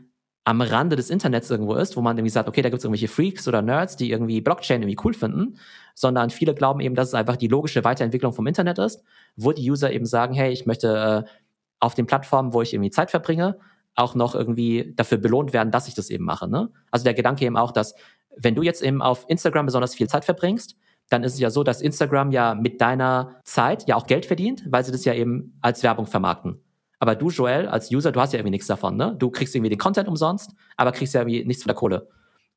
[0.45, 3.07] am Rande des Internets irgendwo ist, wo man irgendwie sagt, okay, da gibt es irgendwelche
[3.07, 5.57] Freaks oder Nerds, die irgendwie Blockchain irgendwie cool finden,
[5.95, 9.03] sondern viele glauben eben, dass es einfach die logische Weiterentwicklung vom Internet ist,
[9.37, 11.29] wo die User eben sagen, hey, ich möchte äh,
[11.79, 13.57] auf den Plattformen, wo ich irgendwie Zeit verbringe,
[13.95, 16.49] auch noch irgendwie dafür belohnt werden, dass ich das eben mache.
[16.49, 16.69] Ne?
[16.91, 17.95] Also der Gedanke eben auch, dass
[18.35, 20.75] wenn du jetzt eben auf Instagram besonders viel Zeit verbringst,
[21.09, 24.63] dann ist es ja so, dass Instagram ja mit deiner Zeit ja auch Geld verdient,
[24.67, 26.62] weil sie das ja eben als Werbung vermarkten.
[27.03, 29.13] Aber du, Joel, als User, du hast ja irgendwie nichts davon, ne?
[29.19, 32.07] Du kriegst irgendwie den Content umsonst, aber kriegst ja irgendwie nichts von der Kohle.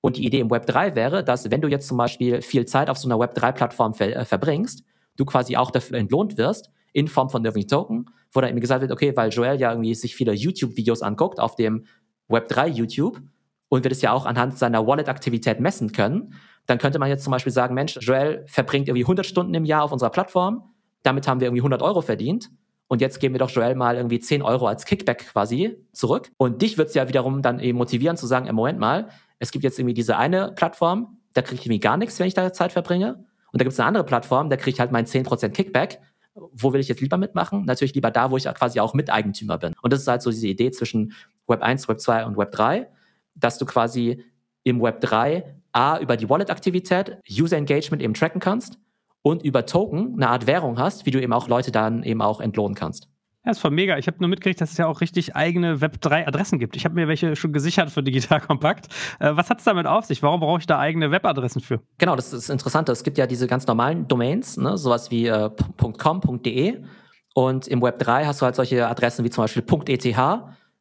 [0.01, 2.89] Und die Idee im Web 3 wäre, dass wenn du jetzt zum Beispiel viel Zeit
[2.89, 4.85] auf so einer Web 3-Plattform ver äh, verbringst,
[5.17, 8.83] du quasi auch dafür entlohnt wirst, in Form von irgendwelchen Token, wo dann eben gesagt
[8.83, 11.85] wird, okay, weil Joel ja irgendwie sich viele YouTube-Videos anguckt auf dem
[12.29, 13.21] Web3 YouTube
[13.69, 16.35] und wir das ja auch anhand seiner Wallet-Aktivität messen können,
[16.67, 19.83] dann könnte man jetzt zum Beispiel sagen, Mensch, Joel verbringt irgendwie 100 Stunden im Jahr
[19.83, 20.73] auf unserer Plattform,
[21.03, 22.49] damit haben wir irgendwie 100 Euro verdient
[22.89, 26.31] und jetzt geben wir doch Joel mal irgendwie 10 Euro als Kickback quasi zurück.
[26.37, 29.09] Und dich wird es ja wiederum dann eben motivieren zu sagen, im Moment mal,
[29.39, 32.35] es gibt jetzt irgendwie diese eine Plattform, da kriege ich irgendwie gar nichts, wenn ich
[32.35, 33.25] da Zeit verbringe.
[33.53, 35.99] Und da gibt es eine andere Plattform, da kriege ich halt mein 10% Kickback
[36.53, 37.65] wo will ich jetzt lieber mitmachen?
[37.65, 39.75] Natürlich lieber da, wo ich quasi auch Miteigentümer bin.
[39.83, 41.13] Und das ist halt so diese Idee zwischen
[41.47, 42.89] Web 1, Web 2 und Web 3,
[43.35, 44.25] dass du quasi
[44.63, 48.79] im Web 3 A über die Wallet-Aktivität User Engagement eben tracken kannst
[49.27, 52.41] und über Token eine Art Währung hast, wie du eben auch Leute dann eben auch
[52.41, 53.09] entlohnen kannst.
[53.45, 53.99] Ja, ist voll mega.
[53.99, 56.77] Ich habe nur mitgekriegt, dass es ja auch richtig eigene Web3-Adressen gibt.
[56.77, 58.87] Ich habe mir welche schon gesichert für Digital Kompakt.
[59.19, 60.23] Äh, was hat es damit auf sich?
[60.23, 61.81] Warum brauche ich da eigene Webadressen für?
[61.99, 62.89] Genau, das ist interessant.
[62.89, 64.79] Es gibt ja diese ganz normalen Domains, ne?
[64.79, 65.51] sowas wie äh,
[65.99, 66.85] .com, .de.
[67.35, 70.17] Und im Web3 hast du halt solche Adressen wie zum Beispiel .eth,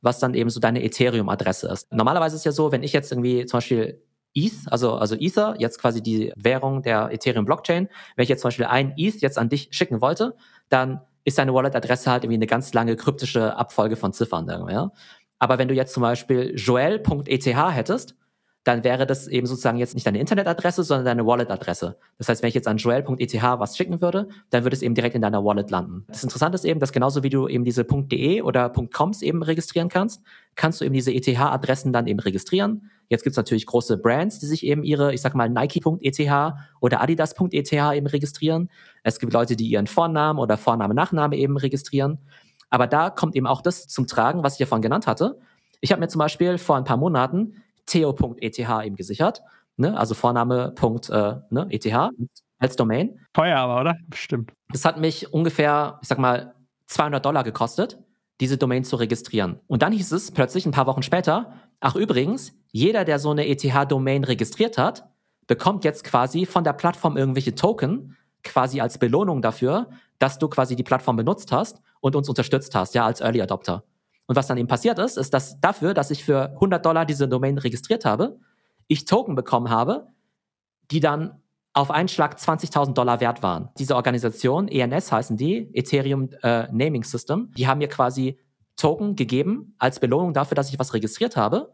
[0.01, 1.91] was dann eben so deine Ethereum-Adresse ist.
[1.91, 4.03] Normalerweise ist es ja so, wenn ich jetzt irgendwie zum Beispiel
[4.35, 8.65] ETH, also, also Ether, jetzt quasi die Währung der Ethereum-Blockchain, wenn ich jetzt zum Beispiel
[8.65, 10.35] ein ETH jetzt an dich schicken wollte,
[10.69, 14.47] dann ist deine Wallet-Adresse halt irgendwie eine ganz lange kryptische Abfolge von Ziffern.
[14.69, 14.91] Ja?
[15.39, 18.15] Aber wenn du jetzt zum Beispiel joel.eth hättest,
[18.65, 21.97] dann wäre das eben sozusagen jetzt nicht deine Internetadresse, sondern deine Wallet-Adresse.
[22.17, 25.15] Das heißt, wenn ich jetzt an joel.eth was schicken würde, dann würde es eben direkt
[25.15, 26.03] in deiner Wallet landen.
[26.07, 29.87] Das Interessante ist eben, dass genauso wie du eben diese .de oder .coms eben registrieren
[29.87, 30.23] kannst,
[30.55, 32.89] kannst du eben diese ETH-Adressen dann eben registrieren.
[33.09, 37.73] Jetzt gibt's natürlich große Brands, die sich eben ihre, ich sag mal, Nike.eth oder Adidas.eth
[37.73, 38.69] eben registrieren.
[39.03, 42.19] Es gibt Leute, die ihren Vornamen oder Vorname, Nachname eben registrieren.
[42.69, 45.39] Aber da kommt eben auch das zum Tragen, was ich ja vorhin genannt hatte.
[45.81, 49.41] Ich habe mir zum Beispiel vor ein paar Monaten theo.eth eben gesichert.
[49.77, 49.97] Ne?
[49.97, 51.67] Also Vorname.eth äh, ne?
[51.69, 52.11] ETH
[52.57, 53.19] als Domain.
[53.33, 53.95] Teuer aber, oder?
[54.07, 54.51] Bestimmt.
[54.69, 56.55] Das hat mich ungefähr, ich sag mal,
[56.87, 57.99] 200 Dollar gekostet,
[58.39, 59.59] diese Domain zu registrieren.
[59.67, 63.47] Und dann hieß es plötzlich ein paar Wochen später, ach übrigens, jeder, der so eine
[63.47, 65.07] ETH-Domain registriert hat,
[65.47, 70.75] bekommt jetzt quasi von der Plattform irgendwelche Token, quasi als Belohnung dafür, dass du quasi
[70.75, 73.85] die Plattform benutzt hast und uns unterstützt hast, ja, als Early Adopter.
[74.25, 77.29] Und was dann eben passiert ist, ist, dass dafür, dass ich für 100 Dollar diese
[77.29, 78.39] Domain registriert habe,
[78.87, 80.07] ich Token bekommen habe,
[80.91, 83.69] die dann auf einen Schlag 20.000 Dollar wert waren.
[83.77, 88.37] Diese Organisation, ENS heißen die, Ethereum äh, Naming System, die haben mir quasi
[88.75, 91.71] Token gegeben als Belohnung dafür, dass ich was registriert habe.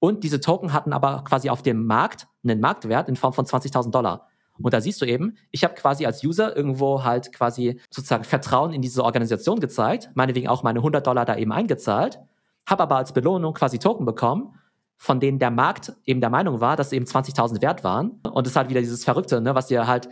[0.00, 3.90] Und diese Token hatten aber quasi auf dem Markt einen Marktwert in Form von 20.000
[3.90, 4.28] Dollar.
[4.60, 8.72] Und da siehst du eben, ich habe quasi als User irgendwo halt quasi sozusagen Vertrauen
[8.72, 12.18] in diese Organisation gezeigt, meinetwegen auch meine 100 Dollar da eben eingezahlt,
[12.66, 14.54] habe aber als Belohnung quasi Token bekommen,
[14.96, 18.20] von denen der Markt eben der Meinung war, dass sie eben 20.000 wert waren.
[18.22, 20.08] Und das ist halt wieder dieses Verrückte, ne, was dir halt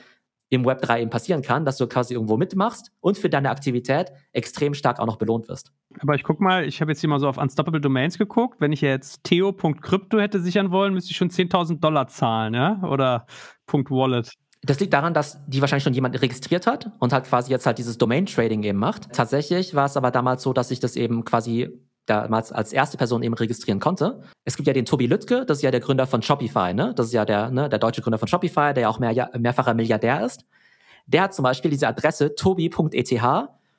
[0.48, 4.12] im Web 3 eben passieren kann, dass du quasi irgendwo mitmachst und für deine Aktivität
[4.32, 5.72] extrem stark auch noch belohnt wirst.
[6.00, 8.60] Aber ich guck mal, ich habe jetzt hier mal so auf Unstoppable Domains geguckt.
[8.60, 12.80] Wenn ich jetzt theo.crypto hätte sichern wollen, müsste ich schon 10.000 Dollar zahlen, ja?
[12.82, 13.26] Oder
[13.66, 14.32] .wallet.
[14.62, 17.78] Das liegt daran, dass die wahrscheinlich schon jemand registriert hat und halt quasi jetzt halt
[17.78, 19.12] dieses Domain-Trading eben macht.
[19.12, 23.22] Tatsächlich war es aber damals so, dass ich das eben quasi damals als erste Person
[23.22, 24.22] eben registrieren konnte.
[24.44, 26.94] Es gibt ja den Tobi Lüttke, das ist ja der Gründer von Shopify, ne?
[26.94, 29.74] Das ist ja der, ne, der deutsche Gründer von Shopify, der ja auch mehr, mehrfacher
[29.74, 30.44] Milliardär ist.
[31.06, 33.22] Der hat zum Beispiel diese Adresse tobi.eth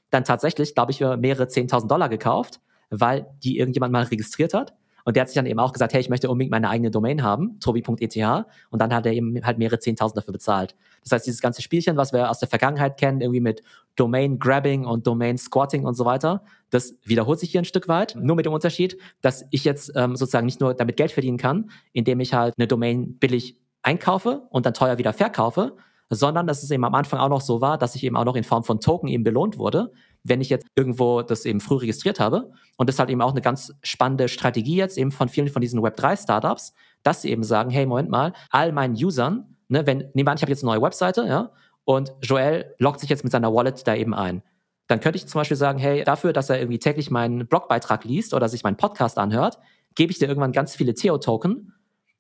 [0.10, 4.74] dann tatsächlich, glaube ich, mehrere 10.000 Dollar gekauft, weil die irgendjemand mal registriert hat.
[5.08, 7.24] Und der hat sich dann eben auch gesagt, hey, ich möchte unbedingt meine eigene Domain
[7.24, 8.45] haben, tobi.eth.
[8.70, 10.76] Und dann hat er eben halt mehrere 10.000 dafür bezahlt.
[11.01, 13.64] Das heißt, dieses ganze Spielchen, was wir aus der Vergangenheit kennen, irgendwie mit
[13.95, 18.18] Domain Grabbing und Domain Squatting und so weiter, das wiederholt sich hier ein Stück weit.
[18.20, 21.72] Nur mit dem Unterschied, dass ich jetzt ähm, sozusagen nicht nur damit Geld verdienen kann,
[21.93, 25.78] indem ich halt eine Domain billig einkaufe und dann teuer wieder verkaufe,
[26.10, 28.36] sondern dass es eben am Anfang auch noch so war, dass ich eben auch noch
[28.36, 29.93] in Form von Token eben belohnt wurde,
[30.28, 32.52] wenn ich jetzt irgendwo das eben früh registriert habe.
[32.78, 35.62] Und das ist halt eben auch eine ganz spannende Strategie jetzt eben von vielen von
[35.62, 36.74] diesen Web3-Startups,
[37.04, 40.38] dass sie eben sagen, hey, Moment mal, all meinen Usern, ne, wenn, nehmen wir an,
[40.38, 41.52] ich habe jetzt eine neue Webseite, ja,
[41.86, 44.44] und Joel loggt sich jetzt mit seiner Wallet da eben ein.
[44.88, 48.34] Dann könnte ich zum Beispiel sagen, hey, dafür, dass er irgendwie täglich meinen Blogbeitrag liest
[48.34, 49.60] oder sich meinen Podcast anhört,
[49.96, 51.74] gebe ich dir irgendwann ganz viele Theo-Token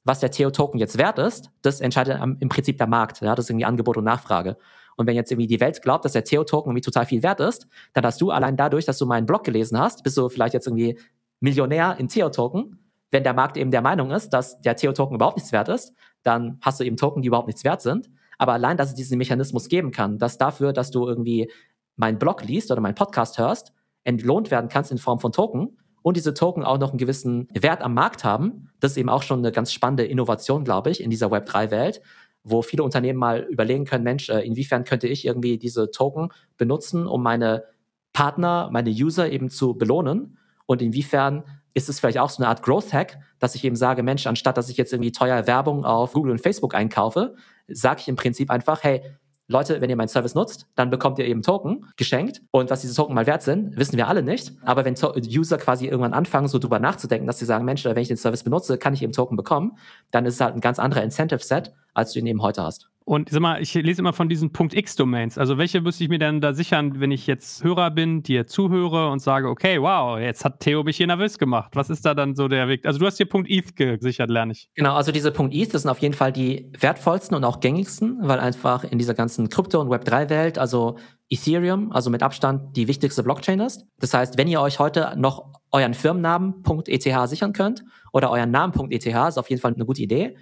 [0.07, 3.21] was der Theo-Token jetzt wert ist, das entscheidet im Prinzip der Markt.
[3.21, 3.35] Ja?
[3.35, 4.57] Das ist irgendwie Angebot und Nachfrage.
[4.97, 7.67] Und wenn jetzt irgendwie die Welt glaubt, dass der Theo-Token irgendwie total viel wert ist,
[7.93, 10.67] dann hast du allein dadurch, dass du meinen Blog gelesen hast, bist du vielleicht jetzt
[10.67, 10.99] irgendwie
[11.39, 12.79] Millionär in Theo-Token.
[13.11, 15.93] Wenn der Markt eben der Meinung ist, dass der Theo-Token überhaupt nichts wert ist,
[16.23, 18.09] dann hast du eben Token, die überhaupt nichts wert sind.
[18.37, 21.49] Aber allein, dass es diesen Mechanismus geben kann, dass dafür, dass du irgendwie
[21.95, 23.71] meinen Blog liest oder meinen Podcast hörst,
[24.03, 25.77] entlohnt werden kannst in Form von Token,
[26.07, 28.69] und diese Token auch noch einen gewissen Wert am Markt haben.
[28.79, 32.01] Das ist eben auch schon eine ganz spannende Innovation, glaube ich, in dieser Web3-Welt,
[32.49, 37.07] wo viele Unternehmen mal überlegen können, Mensch, äh, inwiefern könnte ich irgendwie diese Token benutzen,
[37.07, 37.65] um meine
[38.13, 40.37] Partner, meine User eben zu belohnen?
[40.65, 41.43] Und inwiefern
[41.73, 44.57] ist es vielleicht auch so eine Art Growth Hack, dass ich eben sage, Mensch, anstatt
[44.57, 47.35] dass ich jetzt irgendwie teuer Werbung auf Google und Facebook einkaufe,
[47.67, 49.03] sage ich im Prinzip einfach, hey,
[49.49, 52.41] Leute, wenn ihr meinen Service nutzt, dann bekommt ihr eben Token geschenkt.
[52.51, 54.51] Und was diese Token mal wert sind, wissen wir alle nicht.
[54.61, 58.09] Aber wenn User quasi irgendwann anfangen, so drüber nachzudenken, dass sie sagen, Mensch, wenn ich
[58.09, 59.77] den Service benutze, kann ich eben Token bekommen,
[60.11, 62.89] dann ist es halt ein ganz anderer Incentive-Set, als du ihn eben heute hast.
[63.07, 65.37] Und sag mal, ich lese immer von diesen Punkt X-Domains.
[65.37, 69.09] Also welche müsste ich mir denn da sichern, wenn ich jetzt Hörer bin, dir zuhöre
[69.11, 71.71] und sage, okay, wow, jetzt hat Theo mich hier nervös gemacht.
[71.73, 72.85] Was ist da dann so der Weg?
[72.85, 74.69] Also du hast hier Punkt ETH gesichert, lerne ich.
[74.75, 78.41] Genau, also diese ETH, das sind auf jeden Fall die wertvollsten und auch gängigsten, weil
[78.41, 80.97] einfach in dieser ganzen Krypto- und Web3-Welt, also
[81.29, 83.85] Ethereum, also mit Abstand die wichtigste Blockchain ist.
[83.99, 88.73] Das heißt, wenn ihr euch heute noch euren Firmennamen .eth sichern könnt oder euren Namen
[88.91, 90.35] .eth, ist auf jeden Fall eine gute Idee.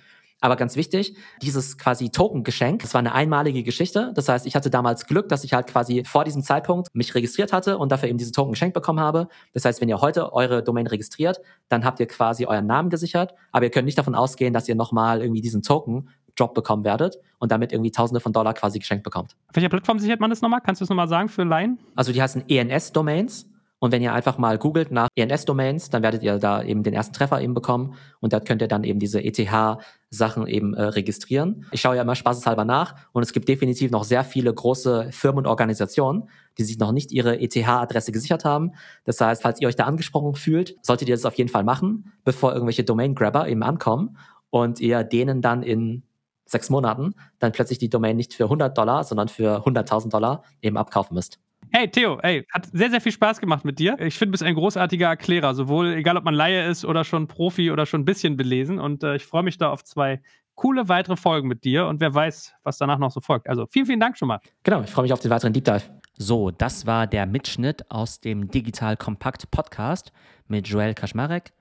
[0.46, 4.12] Aber ganz wichtig, dieses quasi Token-Geschenk, das war eine einmalige Geschichte.
[4.14, 7.52] Das heißt, ich hatte damals Glück, dass ich halt quasi vor diesem Zeitpunkt mich registriert
[7.52, 9.28] hatte und dafür eben diese Token geschenkt bekommen habe.
[9.54, 13.34] Das heißt, wenn ihr heute eure Domain registriert, dann habt ihr quasi euren Namen gesichert,
[13.52, 17.18] aber ihr könnt nicht davon ausgehen, dass ihr nochmal irgendwie diesen Token Drop bekommen werdet
[17.40, 19.36] und damit irgendwie Tausende von Dollar quasi geschenkt bekommt.
[19.48, 20.62] Auf welcher Plattform sichert man das nochmal?
[20.62, 21.80] Kannst du das nochmal sagen für Laien?
[21.96, 23.48] Also die heißen ENS-Domains.
[23.86, 27.14] Und wenn ihr einfach mal googelt nach ENS-Domains, dann werdet ihr da eben den ersten
[27.14, 31.68] Treffer eben bekommen und da könnt ihr dann eben diese ETH-Sachen eben äh, registrieren.
[31.72, 35.38] Ich schaue ja immer spaßeshalber nach und es gibt definitiv noch sehr viele große Firmen
[35.38, 38.72] und Organisationen, die sich noch nicht ihre ETH-Adresse gesichert haben.
[39.04, 42.12] Das heißt, falls ihr euch da angesprochen fühlt, solltet ihr das auf jeden Fall machen,
[42.24, 44.18] bevor irgendwelche Domain-Grabber eben ankommen
[44.50, 46.02] und ihr denen dann in
[46.48, 50.76] sechs Monaten dann plötzlich die Domain nicht für 100 Dollar, sondern für 100.000 Dollar eben
[50.76, 51.38] abkaufen müsst.
[51.78, 54.00] Hey Theo, ey, hat sehr, sehr viel Spaß gemacht mit dir.
[54.00, 57.28] Ich finde, du bist ein großartiger Erklärer, sowohl egal ob man Laie ist oder schon
[57.28, 58.80] Profi oder schon ein bisschen belesen.
[58.80, 60.22] Und äh, ich freue mich da auf zwei
[60.54, 63.50] coole weitere Folgen mit dir und wer weiß, was danach noch so folgt.
[63.50, 64.40] Also vielen, vielen Dank schon mal.
[64.64, 65.82] Genau, ich freue mich auf den weiteren Deep Dive.
[66.18, 70.14] So, das war der Mitschnitt aus dem Digital Kompakt Podcast
[70.48, 71.52] mit Joel Kaschmarek.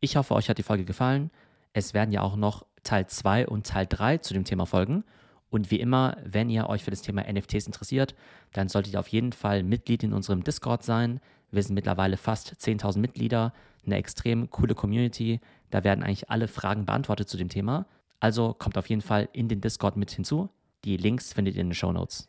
[0.00, 1.30] Ich hoffe, euch hat die Folge gefallen.
[1.74, 5.04] Es werden ja auch noch Teil 2 und Teil 3 zu dem Thema folgen.
[5.50, 8.14] Und wie immer, wenn ihr euch für das Thema NFTs interessiert,
[8.52, 11.20] dann solltet ihr auf jeden Fall Mitglied in unserem Discord sein.
[11.50, 13.52] Wir sind mittlerweile fast 10.000 Mitglieder,
[13.86, 15.40] eine extrem coole Community.
[15.70, 17.86] Da werden eigentlich alle Fragen beantwortet zu dem Thema.
[18.20, 20.50] Also kommt auf jeden Fall in den Discord mit hinzu.
[20.84, 22.28] Die Links findet ihr in den Show Notes.